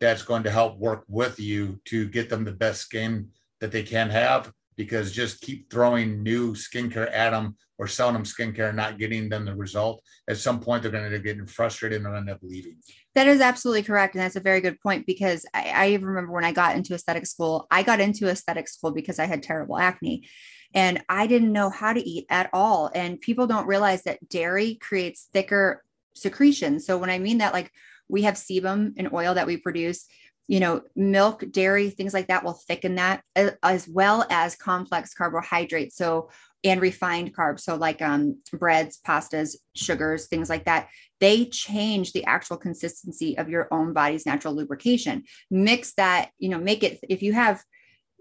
That's 0.00 0.22
going 0.22 0.42
to 0.44 0.50
help 0.50 0.78
work 0.78 1.04
with 1.08 1.38
you 1.38 1.78
to 1.86 2.08
get 2.08 2.30
them 2.30 2.44
the 2.44 2.52
best 2.52 2.80
skin 2.80 3.28
that 3.60 3.70
they 3.70 3.82
can 3.82 4.10
have. 4.10 4.52
Because 4.76 5.12
just 5.12 5.42
keep 5.42 5.70
throwing 5.70 6.22
new 6.22 6.54
skincare 6.54 7.12
at 7.12 7.30
them 7.30 7.56
or 7.80 7.86
selling 7.86 8.12
them 8.12 8.24
skincare 8.24 8.68
and 8.68 8.76
not 8.76 8.98
getting 8.98 9.30
them 9.30 9.46
the 9.46 9.56
result. 9.56 10.02
At 10.28 10.36
some 10.36 10.60
point, 10.60 10.82
they're 10.82 10.92
going 10.92 11.10
to 11.10 11.18
getting 11.18 11.46
frustrated 11.46 12.04
and 12.04 12.14
end 12.14 12.28
up 12.28 12.40
leaving. 12.42 12.76
That 13.14 13.26
is 13.26 13.40
absolutely 13.40 13.84
correct. 13.84 14.14
And 14.14 14.22
that's 14.22 14.36
a 14.36 14.40
very 14.40 14.60
good 14.60 14.78
point 14.80 15.06
because 15.06 15.46
I, 15.54 15.70
I 15.74 15.92
remember 15.94 16.30
when 16.30 16.44
I 16.44 16.52
got 16.52 16.76
into 16.76 16.92
aesthetic 16.92 17.24
school, 17.24 17.66
I 17.70 17.82
got 17.82 17.98
into 17.98 18.28
aesthetic 18.28 18.68
school 18.68 18.90
because 18.90 19.18
I 19.18 19.24
had 19.24 19.42
terrible 19.42 19.78
acne 19.78 20.28
and 20.74 21.02
I 21.08 21.26
didn't 21.26 21.54
know 21.54 21.70
how 21.70 21.94
to 21.94 22.06
eat 22.06 22.26
at 22.28 22.50
all. 22.52 22.90
And 22.94 23.18
people 23.18 23.46
don't 23.46 23.66
realize 23.66 24.02
that 24.02 24.28
dairy 24.28 24.74
creates 24.74 25.30
thicker 25.32 25.82
secretion. 26.14 26.80
So 26.80 26.98
when 26.98 27.08
I 27.08 27.18
mean 27.18 27.38
that, 27.38 27.54
like 27.54 27.72
we 28.10 28.22
have 28.22 28.34
sebum 28.34 28.92
and 28.98 29.10
oil 29.10 29.32
that 29.32 29.46
we 29.46 29.56
produce, 29.56 30.06
you 30.48 30.60
know, 30.60 30.82
milk, 30.94 31.44
dairy, 31.50 31.88
things 31.88 32.12
like 32.12 32.28
that 32.28 32.44
will 32.44 32.60
thicken 32.68 32.96
that 32.96 33.22
as 33.34 33.88
well 33.88 34.26
as 34.28 34.54
complex 34.54 35.14
carbohydrates. 35.14 35.96
So 35.96 36.28
and 36.62 36.80
refined 36.80 37.34
carbs. 37.34 37.60
So 37.60 37.76
like 37.76 38.02
um 38.02 38.38
breads, 38.52 38.98
pastas, 39.06 39.56
sugars, 39.74 40.28
things 40.28 40.50
like 40.50 40.64
that 40.64 40.88
they 41.20 41.44
change 41.44 42.12
the 42.12 42.24
actual 42.24 42.56
consistency 42.56 43.38
of 43.38 43.48
your 43.48 43.68
own 43.70 43.92
body's 43.92 44.26
natural 44.26 44.54
lubrication 44.54 45.22
mix 45.50 45.92
that 45.94 46.30
you 46.38 46.48
know 46.48 46.58
make 46.58 46.82
it 46.82 46.98
if 47.08 47.22
you 47.22 47.32
have 47.32 47.62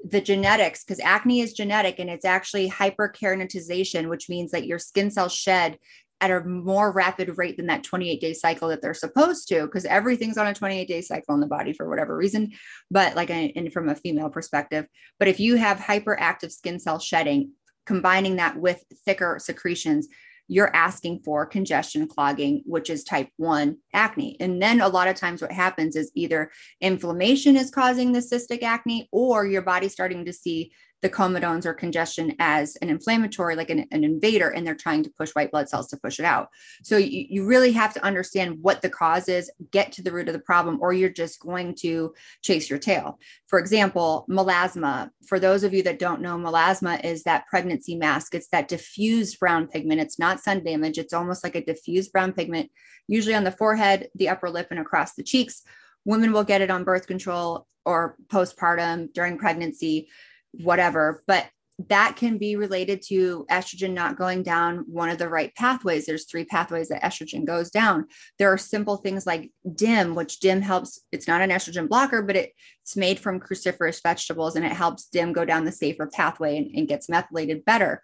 the 0.03 0.21
genetics 0.21 0.83
because 0.83 0.99
acne 0.99 1.41
is 1.41 1.53
genetic 1.53 1.99
and 1.99 2.09
it's 2.09 2.25
actually 2.25 2.69
hyperkeratization 2.69 4.09
which 4.09 4.29
means 4.29 4.51
that 4.51 4.67
your 4.67 4.79
skin 4.79 5.09
cells 5.09 5.33
shed 5.33 5.77
at 6.21 6.31
a 6.31 6.41
more 6.41 6.91
rapid 6.91 7.37
rate 7.37 7.55
than 7.55 7.67
that 7.67 7.83
28 7.83 8.19
day 8.19 8.33
cycle 8.33 8.67
that 8.69 8.81
they're 8.81 8.93
supposed 8.93 9.47
to 9.47 9.61
because 9.63 9.85
everything's 9.85 10.37
on 10.37 10.47
a 10.47 10.53
28 10.53 10.87
day 10.87 11.01
cycle 11.01 11.33
in 11.33 11.41
the 11.41 11.47
body 11.47 11.73
for 11.73 11.89
whatever 11.89 12.15
reason 12.15 12.51
but 12.91 13.15
like 13.15 13.29
and 13.29 13.71
from 13.73 13.89
a 13.89 13.95
female 13.95 14.29
perspective 14.29 14.85
but 15.17 15.27
if 15.27 15.39
you 15.39 15.55
have 15.55 15.77
hyperactive 15.77 16.51
skin 16.51 16.79
cell 16.79 16.99
shedding 16.99 17.51
combining 17.85 18.37
that 18.37 18.57
with 18.57 18.83
thicker 19.05 19.37
secretions 19.39 20.07
you're 20.51 20.75
asking 20.75 21.19
for 21.23 21.45
congestion 21.45 22.07
clogging, 22.07 22.63
which 22.65 22.89
is 22.89 23.03
type 23.03 23.29
1 23.37 23.77
acne. 23.93 24.35
And 24.39 24.59
then 24.59 24.81
a 24.81 24.87
lot 24.87 25.07
of 25.07 25.15
times 25.15 25.41
what 25.41 25.51
happens 25.51 25.95
is 25.95 26.11
either 26.15 26.51
inflammation 26.81 27.55
is 27.55 27.69
causing 27.69 28.11
the 28.11 28.19
cystic 28.19 28.63
acne 28.63 29.07
or 29.11 29.45
your 29.45 29.61
body's 29.61 29.93
starting 29.93 30.25
to 30.25 30.33
see 30.33 30.71
the 31.01 31.09
comedones 31.09 31.65
or 31.65 31.73
congestion 31.73 32.35
as 32.39 32.75
an 32.77 32.89
inflammatory, 32.89 33.55
like 33.55 33.69
an, 33.69 33.85
an 33.91 34.03
invader, 34.03 34.49
and 34.49 34.65
they're 34.65 34.75
trying 34.75 35.03
to 35.03 35.09
push 35.11 35.31
white 35.31 35.51
blood 35.51 35.69
cells 35.69 35.87
to 35.87 35.97
push 35.97 36.19
it 36.19 36.25
out. 36.25 36.49
So 36.83 36.97
you, 36.97 37.25
you 37.29 37.45
really 37.45 37.71
have 37.71 37.93
to 37.93 38.03
understand 38.03 38.57
what 38.61 38.81
the 38.81 38.89
cause 38.89 39.29
is, 39.29 39.49
get 39.71 39.91
to 39.93 40.03
the 40.03 40.11
root 40.11 40.27
of 40.27 40.33
the 40.33 40.39
problem, 40.39 40.79
or 40.81 40.91
you're 40.91 41.09
just 41.09 41.39
going 41.39 41.75
to 41.75 42.13
chase 42.41 42.69
your 42.69 42.79
tail. 42.79 43.19
For 43.47 43.59
example, 43.59 44.25
melasma. 44.29 45.09
For 45.25 45.39
those 45.39 45.63
of 45.63 45.73
you 45.73 45.83
that 45.83 45.99
don't 45.99 46.21
know, 46.21 46.37
melasma 46.37 47.03
is 47.03 47.23
that 47.23 47.47
pregnancy 47.47 47.95
mask. 47.95 48.35
It's 48.35 48.49
that 48.49 48.67
diffused 48.67 49.39
brown 49.39 49.67
pigment. 49.67 50.01
It's 50.01 50.19
not 50.19 50.41
sun 50.41 50.63
damage. 50.63 50.97
It's 50.97 51.13
almost 51.13 51.43
like 51.43 51.55
a 51.55 51.63
diffused 51.63 52.11
brown 52.11 52.33
pigment, 52.33 52.71
usually 53.07 53.35
on 53.35 53.45
the 53.45 53.51
forehead, 53.51 54.09
the 54.15 54.29
upper 54.29 54.49
lip, 54.49 54.67
and 54.71 54.79
across 54.79 55.13
the 55.13 55.23
cheeks. 55.23 55.61
Women 56.05 56.31
will 56.31 56.43
get 56.43 56.61
it 56.61 56.71
on 56.71 56.83
birth 56.83 57.07
control 57.07 57.67
or 57.85 58.15
postpartum 58.27 59.13
during 59.13 59.37
pregnancy 59.37 60.09
whatever. 60.53 61.23
But 61.27 61.47
that 61.87 62.17
can 62.17 62.37
be 62.37 62.57
related 62.57 63.01
to 63.01 63.45
estrogen 63.49 63.93
not 63.93 64.17
going 64.17 64.43
down 64.43 64.83
one 64.87 65.07
of 65.07 65.17
the 65.17 65.29
right 65.29 65.55
pathways. 65.55 66.05
There's 66.05 66.25
three 66.25 66.43
pathways 66.43 66.89
that 66.89 67.03
estrogen 67.03 67.45
goes 67.45 67.69
down. 67.69 68.07
There 68.37 68.51
are 68.51 68.57
simple 68.57 68.97
things 68.97 69.25
like 69.25 69.51
DIM, 69.75 70.13
which 70.13 70.41
DIM 70.41 70.61
helps. 70.61 70.99
It's 71.13 71.27
not 71.27 71.41
an 71.41 71.51
estrogen 71.51 71.87
blocker, 71.87 72.21
but 72.21 72.35
it, 72.35 72.51
it's 72.81 72.97
made 72.97 73.17
from 73.17 73.39
cruciferous 73.39 74.03
vegetables 74.03 74.57
and 74.57 74.65
it 74.65 74.73
helps 74.73 75.05
DIM 75.05 75.31
go 75.31 75.45
down 75.45 75.63
the 75.63 75.71
safer 75.71 76.07
pathway 76.07 76.57
and, 76.57 76.75
and 76.75 76.87
gets 76.87 77.07
methylated 77.07 77.63
better. 77.63 78.01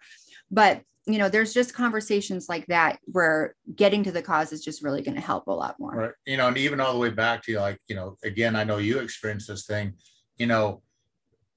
But 0.50 0.82
you 1.08 1.18
know, 1.18 1.28
there's 1.28 1.54
just 1.54 1.72
conversations 1.72 2.48
like 2.48 2.66
that 2.66 2.98
where 3.04 3.54
getting 3.76 4.02
to 4.02 4.10
the 4.10 4.22
cause 4.22 4.52
is 4.52 4.64
just 4.64 4.82
really 4.82 5.02
going 5.02 5.14
to 5.14 5.20
help 5.20 5.46
a 5.46 5.52
lot 5.52 5.76
more. 5.78 5.92
Right. 5.92 6.10
You 6.26 6.36
know, 6.36 6.48
and 6.48 6.58
even 6.58 6.80
all 6.80 6.92
the 6.92 6.98
way 6.98 7.10
back 7.10 7.42
to 7.44 7.56
like, 7.60 7.78
you 7.86 7.94
know, 7.94 8.16
again, 8.24 8.56
I 8.56 8.64
know 8.64 8.78
you 8.78 8.98
experienced 8.98 9.46
this 9.46 9.66
thing, 9.66 9.94
you 10.36 10.46
know, 10.46 10.82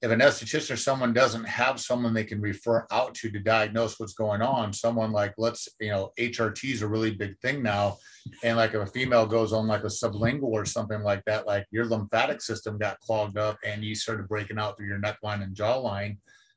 if 0.02 0.10
an 0.10 0.20
esthetician 0.20 0.72
or 0.72 0.76
someone 0.76 1.12
doesn't 1.12 1.44
have 1.44 1.78
someone 1.78 2.14
they 2.14 2.24
can 2.24 2.40
refer 2.40 2.86
out 2.90 3.14
to 3.16 3.30
to 3.30 3.38
diagnose 3.38 4.00
what's 4.00 4.14
going 4.14 4.40
on, 4.40 4.72
someone 4.72 5.12
like 5.12 5.34
let's 5.36 5.68
you 5.78 5.90
know 5.90 6.12
HRT 6.18 6.72
is 6.72 6.82
a 6.82 6.88
really 6.88 7.10
big 7.10 7.38
thing 7.40 7.62
now, 7.62 7.98
and 8.42 8.56
like 8.56 8.72
if 8.72 8.80
a 8.80 8.86
female 8.86 9.26
goes 9.26 9.52
on 9.52 9.66
like 9.66 9.84
a 9.84 9.88
sublingual 9.88 10.44
or 10.44 10.64
something 10.64 11.02
like 11.02 11.22
that, 11.26 11.46
like 11.46 11.66
your 11.70 11.84
lymphatic 11.84 12.40
system 12.40 12.78
got 12.78 12.98
clogged 13.00 13.36
up 13.36 13.58
and 13.64 13.84
you 13.84 13.94
started 13.94 14.26
breaking 14.26 14.58
out 14.58 14.76
through 14.76 14.86
your 14.86 15.00
neckline 15.00 15.42
and 15.42 15.54
jawline 15.54 16.16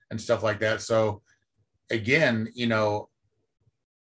and 0.10 0.21
stuff 0.21 0.41
like 0.41 0.60
that. 0.60 0.82
So 0.82 1.21
again, 1.89 2.47
you 2.53 2.67
know, 2.67 3.10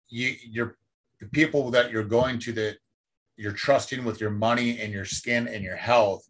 you 0.07 0.35
you're 0.49 0.77
the 1.19 1.27
people 1.27 1.71
that 1.71 1.91
you're 1.91 2.03
going 2.03 2.39
to 2.39 2.53
that 2.53 2.77
you're 3.35 3.51
trusting 3.51 4.05
with 4.05 4.21
your 4.21 4.29
money 4.29 4.79
and 4.79 4.93
your 4.93 5.03
skin 5.03 5.47
and 5.49 5.61
your 5.61 5.75
health 5.75 6.25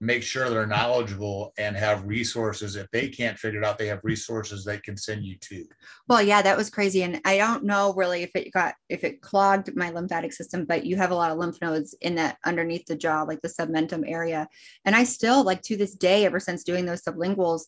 make 0.00 0.22
sure 0.22 0.50
they're 0.50 0.66
knowledgeable 0.66 1.52
and 1.58 1.76
have 1.76 2.04
resources. 2.04 2.76
If 2.76 2.90
they 2.90 3.08
can't 3.08 3.38
figure 3.38 3.60
it 3.60 3.64
out, 3.64 3.78
they 3.78 3.86
have 3.86 4.00
resources 4.02 4.64
they 4.64 4.78
can 4.78 4.96
send 4.96 5.24
you 5.24 5.36
to. 5.36 5.64
Well, 6.08 6.22
yeah, 6.22 6.42
that 6.42 6.56
was 6.56 6.70
crazy. 6.70 7.02
And 7.02 7.20
I 7.24 7.36
don't 7.36 7.64
know 7.64 7.92
really 7.94 8.22
if 8.22 8.34
it 8.34 8.52
got, 8.52 8.74
if 8.88 9.04
it 9.04 9.22
clogged 9.22 9.74
my 9.76 9.90
lymphatic 9.90 10.32
system, 10.32 10.64
but 10.64 10.84
you 10.84 10.96
have 10.96 11.10
a 11.10 11.14
lot 11.14 11.30
of 11.30 11.38
lymph 11.38 11.58
nodes 11.62 11.94
in 12.00 12.16
that 12.16 12.38
underneath 12.44 12.86
the 12.86 12.96
jaw, 12.96 13.22
like 13.22 13.40
the 13.42 13.48
submentum 13.48 14.04
area. 14.06 14.48
And 14.84 14.96
I 14.96 15.04
still, 15.04 15.44
like 15.44 15.62
to 15.62 15.76
this 15.76 15.94
day, 15.94 16.24
ever 16.24 16.40
since 16.40 16.64
doing 16.64 16.84
those 16.86 17.02
sublinguals, 17.02 17.62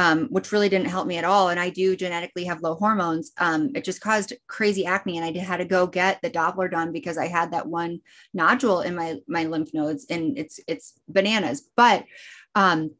um, 0.00 0.28
which 0.30 0.50
really 0.50 0.70
didn't 0.70 0.88
help 0.88 1.06
me 1.06 1.18
at 1.18 1.26
all. 1.26 1.50
And 1.50 1.60
I 1.60 1.68
do 1.68 1.94
genetically 1.94 2.44
have 2.44 2.62
low 2.62 2.74
hormones. 2.74 3.32
Um, 3.36 3.70
it 3.74 3.84
just 3.84 4.00
caused 4.00 4.32
crazy 4.46 4.86
acne, 4.86 5.18
and 5.18 5.26
I 5.26 5.38
had 5.42 5.58
to 5.58 5.66
go 5.66 5.86
get 5.86 6.22
the 6.22 6.30
Doppler 6.30 6.70
done 6.70 6.90
because 6.90 7.18
I 7.18 7.26
had 7.26 7.52
that 7.52 7.66
one 7.66 8.00
nodule 8.32 8.80
in 8.80 8.94
my 8.94 9.18
my 9.28 9.44
lymph 9.44 9.74
nodes, 9.74 10.06
and 10.08 10.38
it's 10.38 10.58
it's 10.66 10.94
bananas. 11.06 11.68
But 11.76 12.06
um, 12.54 12.92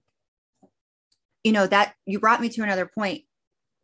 you 1.43 1.53
know 1.53 1.67
that 1.67 1.95
you 2.05 2.21
brought 2.21 2.43
me 2.43 2.51
to 2.51 2.63
another 2.63 2.85
point. 2.87 3.23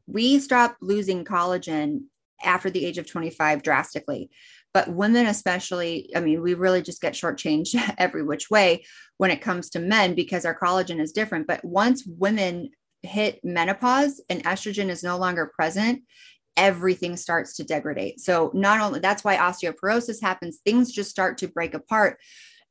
We 0.07 0.39
stop 0.39 0.77
losing 0.83 1.25
collagen 1.25 2.03
after 2.45 2.69
the 2.69 2.85
age 2.85 2.99
of 2.99 3.11
25 3.11 3.63
drastically 3.63 4.29
but 4.75 4.91
women 4.91 5.25
especially 5.25 6.11
i 6.15 6.21
mean 6.21 6.43
we 6.43 6.53
really 6.53 6.83
just 6.83 7.01
get 7.01 7.15
shortchanged 7.15 7.75
every 7.99 8.23
which 8.23 8.51
way 8.51 8.85
when 9.17 9.31
it 9.31 9.41
comes 9.41 9.71
to 9.71 9.79
men 9.79 10.15
because 10.15 10.45
our 10.45 10.55
collagen 10.55 11.01
is 11.01 11.13
different 11.13 11.47
but 11.47 11.65
once 11.65 12.05
women 12.07 12.69
hit 13.03 13.41
menopause 13.45 14.21
and 14.29 14.45
estrogen 14.45 14.89
is 14.89 15.03
no 15.03 15.17
longer 15.19 15.51
present, 15.55 16.03
everything 16.57 17.17
starts 17.17 17.55
to 17.57 17.65
degrade. 17.65 18.21
So 18.21 18.51
not 18.55 18.81
only 18.81 19.01
that's 19.01 19.25
why 19.25 19.37
osteoporosis 19.37 20.23
happens, 20.23 20.61
things 20.65 20.93
just 20.93 21.11
start 21.11 21.39
to 21.39 21.49
break 21.49 21.75
apart. 21.75 22.19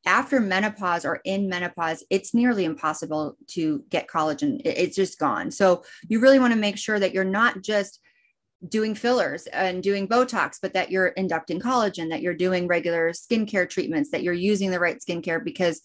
After 0.07 0.39
menopause 0.39 1.03
or 1.05 1.19
in 1.25 1.49
menopause, 1.49 2.03
it's 2.09 2.33
nearly 2.33 2.65
impossible 2.65 3.37
to 3.49 3.83
get 3.89 4.07
collagen. 4.07 4.61
It's 4.63 4.95
just 4.95 5.17
gone. 5.17 5.49
So 5.51 5.83
you 6.07 6.19
really 6.19 6.39
want 6.39 6.53
to 6.53 6.59
make 6.59 6.77
sure 6.77 6.99
that 6.99 7.13
you're 7.13 7.23
not 7.23 7.61
just 7.61 7.99
doing 8.67 8.95
fillers 8.95 9.47
and 9.47 9.83
doing 9.83 10.07
Botox, 10.07 10.57
but 10.61 10.73
that 10.73 10.91
you're 10.91 11.07
inducting 11.07 11.59
collagen, 11.59 12.09
that 12.09 12.21
you're 12.21 12.33
doing 12.35 12.67
regular 12.67 13.11
skincare 13.11 13.69
treatments, 13.69 14.11
that 14.11 14.23
you're 14.23 14.33
using 14.33 14.71
the 14.71 14.79
right 14.79 14.99
skincare 14.99 15.43
because 15.43 15.81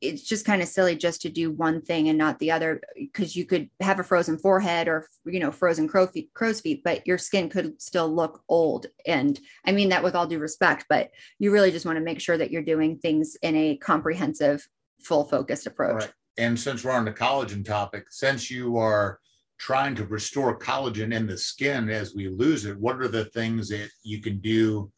it's 0.00 0.22
just 0.22 0.44
kind 0.44 0.62
of 0.62 0.68
silly 0.68 0.94
just 0.96 1.22
to 1.22 1.28
do 1.28 1.50
one 1.50 1.80
thing 1.80 2.08
and 2.08 2.18
not 2.18 2.38
the 2.38 2.50
other 2.50 2.80
because 2.96 3.34
you 3.34 3.44
could 3.44 3.70
have 3.80 3.98
a 3.98 4.04
frozen 4.04 4.38
forehead 4.38 4.88
or 4.88 5.08
you 5.24 5.40
know 5.40 5.50
frozen 5.50 5.88
crow 5.88 6.06
feet, 6.06 6.32
crow's 6.34 6.60
feet 6.60 6.82
but 6.84 7.06
your 7.06 7.18
skin 7.18 7.48
could 7.48 7.80
still 7.80 8.12
look 8.12 8.42
old. 8.48 8.86
And 9.06 9.38
i 9.64 9.72
mean 9.72 9.88
that 9.90 10.02
with 10.02 10.14
all 10.14 10.26
due 10.26 10.38
respect 10.38 10.86
but 10.88 11.10
you 11.38 11.50
really 11.50 11.70
just 11.70 11.86
want 11.86 11.96
to 11.96 12.04
make 12.04 12.20
sure 12.20 12.36
that 12.38 12.50
you're 12.50 12.62
doing 12.62 12.98
things 12.98 13.36
in 13.42 13.56
a 13.56 13.76
comprehensive 13.76 14.66
full 15.00 15.24
focused 15.24 15.66
approach. 15.66 16.02
Right. 16.02 16.12
and 16.38 16.58
since 16.58 16.84
we're 16.84 16.92
on 16.92 17.04
the 17.04 17.12
collagen 17.12 17.64
topic 17.64 18.06
since 18.10 18.50
you 18.50 18.76
are 18.76 19.20
trying 19.58 19.94
to 19.94 20.04
restore 20.04 20.58
collagen 20.58 21.14
in 21.14 21.26
the 21.26 21.38
skin 21.38 21.88
as 21.88 22.14
we 22.14 22.28
lose 22.28 22.66
it 22.66 22.78
what 22.78 23.00
are 23.00 23.08
the 23.08 23.24
things 23.26 23.68
that 23.68 23.88
you 24.02 24.20
can 24.20 24.38
do 24.40 24.90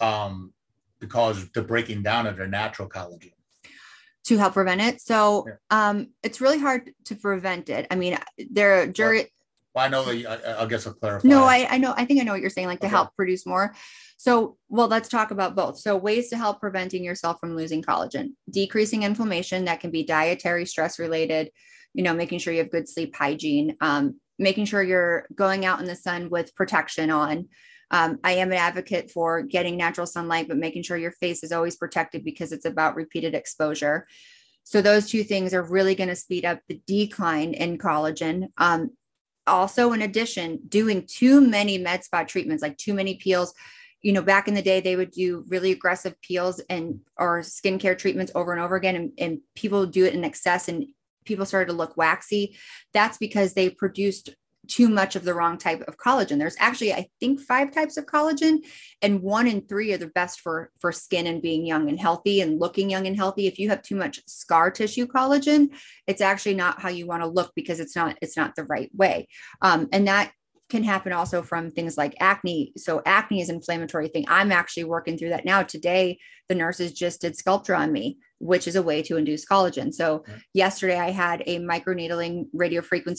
um 0.00 0.52
because 0.98 1.48
the 1.52 1.62
breaking 1.62 2.02
down 2.02 2.26
of 2.26 2.36
their 2.36 2.46
natural 2.46 2.88
collagen 2.88 3.32
to 4.24 4.36
help 4.36 4.54
prevent 4.54 4.80
it 4.80 5.00
so 5.00 5.46
um 5.70 6.08
it's 6.22 6.40
really 6.40 6.58
hard 6.58 6.92
to 7.04 7.14
prevent 7.14 7.68
it 7.68 7.86
i 7.90 7.94
mean 7.94 8.16
there 8.50 8.82
are 8.82 8.86
jury 8.86 9.26
well, 9.74 9.84
I 9.84 9.88
know 9.88 10.04
that 10.04 10.44
I, 10.58 10.62
I 10.62 10.66
guess 10.66 10.86
I'll 10.86 10.94
clarify. 10.94 11.28
No, 11.28 11.44
I, 11.44 11.66
I 11.70 11.78
know. 11.78 11.94
I 11.96 12.04
think 12.04 12.20
I 12.20 12.24
know 12.24 12.32
what 12.32 12.40
you're 12.40 12.50
saying, 12.50 12.66
like 12.66 12.80
to 12.80 12.86
okay. 12.86 12.94
help 12.94 13.14
produce 13.14 13.46
more. 13.46 13.74
So, 14.16 14.56
well, 14.68 14.88
let's 14.88 15.08
talk 15.08 15.30
about 15.30 15.54
both. 15.54 15.78
So, 15.78 15.96
ways 15.96 16.28
to 16.30 16.36
help 16.36 16.60
preventing 16.60 17.04
yourself 17.04 17.38
from 17.38 17.56
losing 17.56 17.82
collagen, 17.82 18.32
decreasing 18.50 19.04
inflammation 19.04 19.66
that 19.66 19.80
can 19.80 19.90
be 19.90 20.02
dietary, 20.02 20.66
stress 20.66 20.98
related, 20.98 21.50
you 21.94 22.02
know, 22.02 22.14
making 22.14 22.40
sure 22.40 22.52
you 22.52 22.58
have 22.58 22.70
good 22.70 22.88
sleep 22.88 23.14
hygiene, 23.14 23.76
um, 23.80 24.20
making 24.38 24.64
sure 24.64 24.82
you're 24.82 25.26
going 25.34 25.64
out 25.64 25.80
in 25.80 25.86
the 25.86 25.96
sun 25.96 26.30
with 26.30 26.54
protection 26.56 27.10
on. 27.10 27.48
Um, 27.90 28.18
I 28.22 28.32
am 28.32 28.52
an 28.52 28.58
advocate 28.58 29.10
for 29.10 29.42
getting 29.42 29.76
natural 29.76 30.06
sunlight, 30.06 30.48
but 30.48 30.56
making 30.56 30.82
sure 30.82 30.96
your 30.96 31.12
face 31.12 31.42
is 31.42 31.52
always 31.52 31.76
protected 31.76 32.24
because 32.24 32.52
it's 32.52 32.64
about 32.64 32.94
repeated 32.94 33.34
exposure. 33.34 34.06
So 34.64 34.80
those 34.80 35.08
two 35.08 35.24
things 35.24 35.52
are 35.52 35.62
really 35.62 35.94
going 35.94 36.08
to 36.10 36.16
speed 36.16 36.44
up 36.44 36.60
the 36.68 36.80
decline 36.86 37.54
in 37.54 37.78
collagen. 37.78 38.48
Um, 38.58 38.90
also, 39.46 39.92
in 39.92 40.02
addition, 40.02 40.60
doing 40.68 41.06
too 41.06 41.40
many 41.40 41.78
med 41.78 42.04
spa 42.04 42.24
treatments, 42.24 42.62
like 42.62 42.76
too 42.76 42.94
many 42.94 43.16
peels. 43.16 43.52
You 44.02 44.12
know, 44.12 44.22
back 44.22 44.48
in 44.48 44.54
the 44.54 44.62
day, 44.62 44.80
they 44.80 44.96
would 44.96 45.10
do 45.10 45.44
really 45.48 45.72
aggressive 45.72 46.14
peels 46.22 46.60
and 46.70 47.00
or 47.16 47.40
skincare 47.40 47.98
treatments 47.98 48.32
over 48.34 48.52
and 48.52 48.60
over 48.60 48.76
again, 48.76 48.96
and, 48.96 49.12
and 49.18 49.38
people 49.56 49.86
do 49.86 50.04
it 50.04 50.14
in 50.14 50.24
excess, 50.24 50.68
and 50.68 50.86
people 51.24 51.44
started 51.44 51.70
to 51.70 51.76
look 51.76 51.96
waxy. 51.96 52.56
That's 52.94 53.18
because 53.18 53.54
they 53.54 53.70
produced 53.70 54.30
too 54.70 54.88
much 54.88 55.16
of 55.16 55.24
the 55.24 55.34
wrong 55.34 55.58
type 55.58 55.82
of 55.82 55.98
collagen. 55.98 56.38
There's 56.38 56.56
actually, 56.58 56.94
I 56.94 57.08
think, 57.18 57.40
five 57.40 57.72
types 57.72 57.96
of 57.96 58.06
collagen, 58.06 58.58
and 59.02 59.20
one 59.20 59.46
in 59.46 59.66
three 59.66 59.92
are 59.92 59.98
the 59.98 60.06
best 60.06 60.40
for 60.40 60.70
for 60.78 60.92
skin 60.92 61.26
and 61.26 61.42
being 61.42 61.66
young 61.66 61.88
and 61.88 62.00
healthy 62.00 62.40
and 62.40 62.60
looking 62.60 62.88
young 62.88 63.06
and 63.06 63.16
healthy. 63.16 63.46
If 63.46 63.58
you 63.58 63.68
have 63.68 63.82
too 63.82 63.96
much 63.96 64.20
scar 64.26 64.70
tissue 64.70 65.06
collagen, 65.06 65.70
it's 66.06 66.20
actually 66.20 66.54
not 66.54 66.80
how 66.80 66.88
you 66.88 67.06
want 67.06 67.22
to 67.22 67.28
look 67.28 67.52
because 67.54 67.80
it's 67.80 67.96
not 67.96 68.16
it's 68.22 68.36
not 68.36 68.54
the 68.54 68.64
right 68.64 68.90
way. 68.94 69.28
Um, 69.60 69.88
and 69.92 70.06
that 70.06 70.32
can 70.70 70.84
happen 70.84 71.12
also 71.12 71.42
from 71.42 71.70
things 71.70 71.98
like 71.98 72.14
acne. 72.20 72.72
So 72.76 73.02
acne 73.04 73.40
is 73.40 73.48
an 73.48 73.56
inflammatory 73.56 74.08
thing. 74.08 74.24
I'm 74.28 74.52
actually 74.52 74.84
working 74.84 75.18
through 75.18 75.30
that 75.30 75.44
now. 75.44 75.62
Today, 75.62 76.18
the 76.48 76.54
nurses 76.54 76.92
just 76.92 77.20
did 77.20 77.36
Sculptra 77.36 77.78
on 77.78 77.92
me, 77.92 78.18
which 78.38 78.66
is 78.66 78.76
a 78.76 78.82
way 78.82 79.02
to 79.02 79.16
induce 79.16 79.44
collagen. 79.44 79.92
So 79.92 80.24
yesterday 80.54 80.98
I 80.98 81.10
had 81.10 81.42
a 81.46 81.58
microneedling 81.58 82.46
radiofrequency 82.54 83.04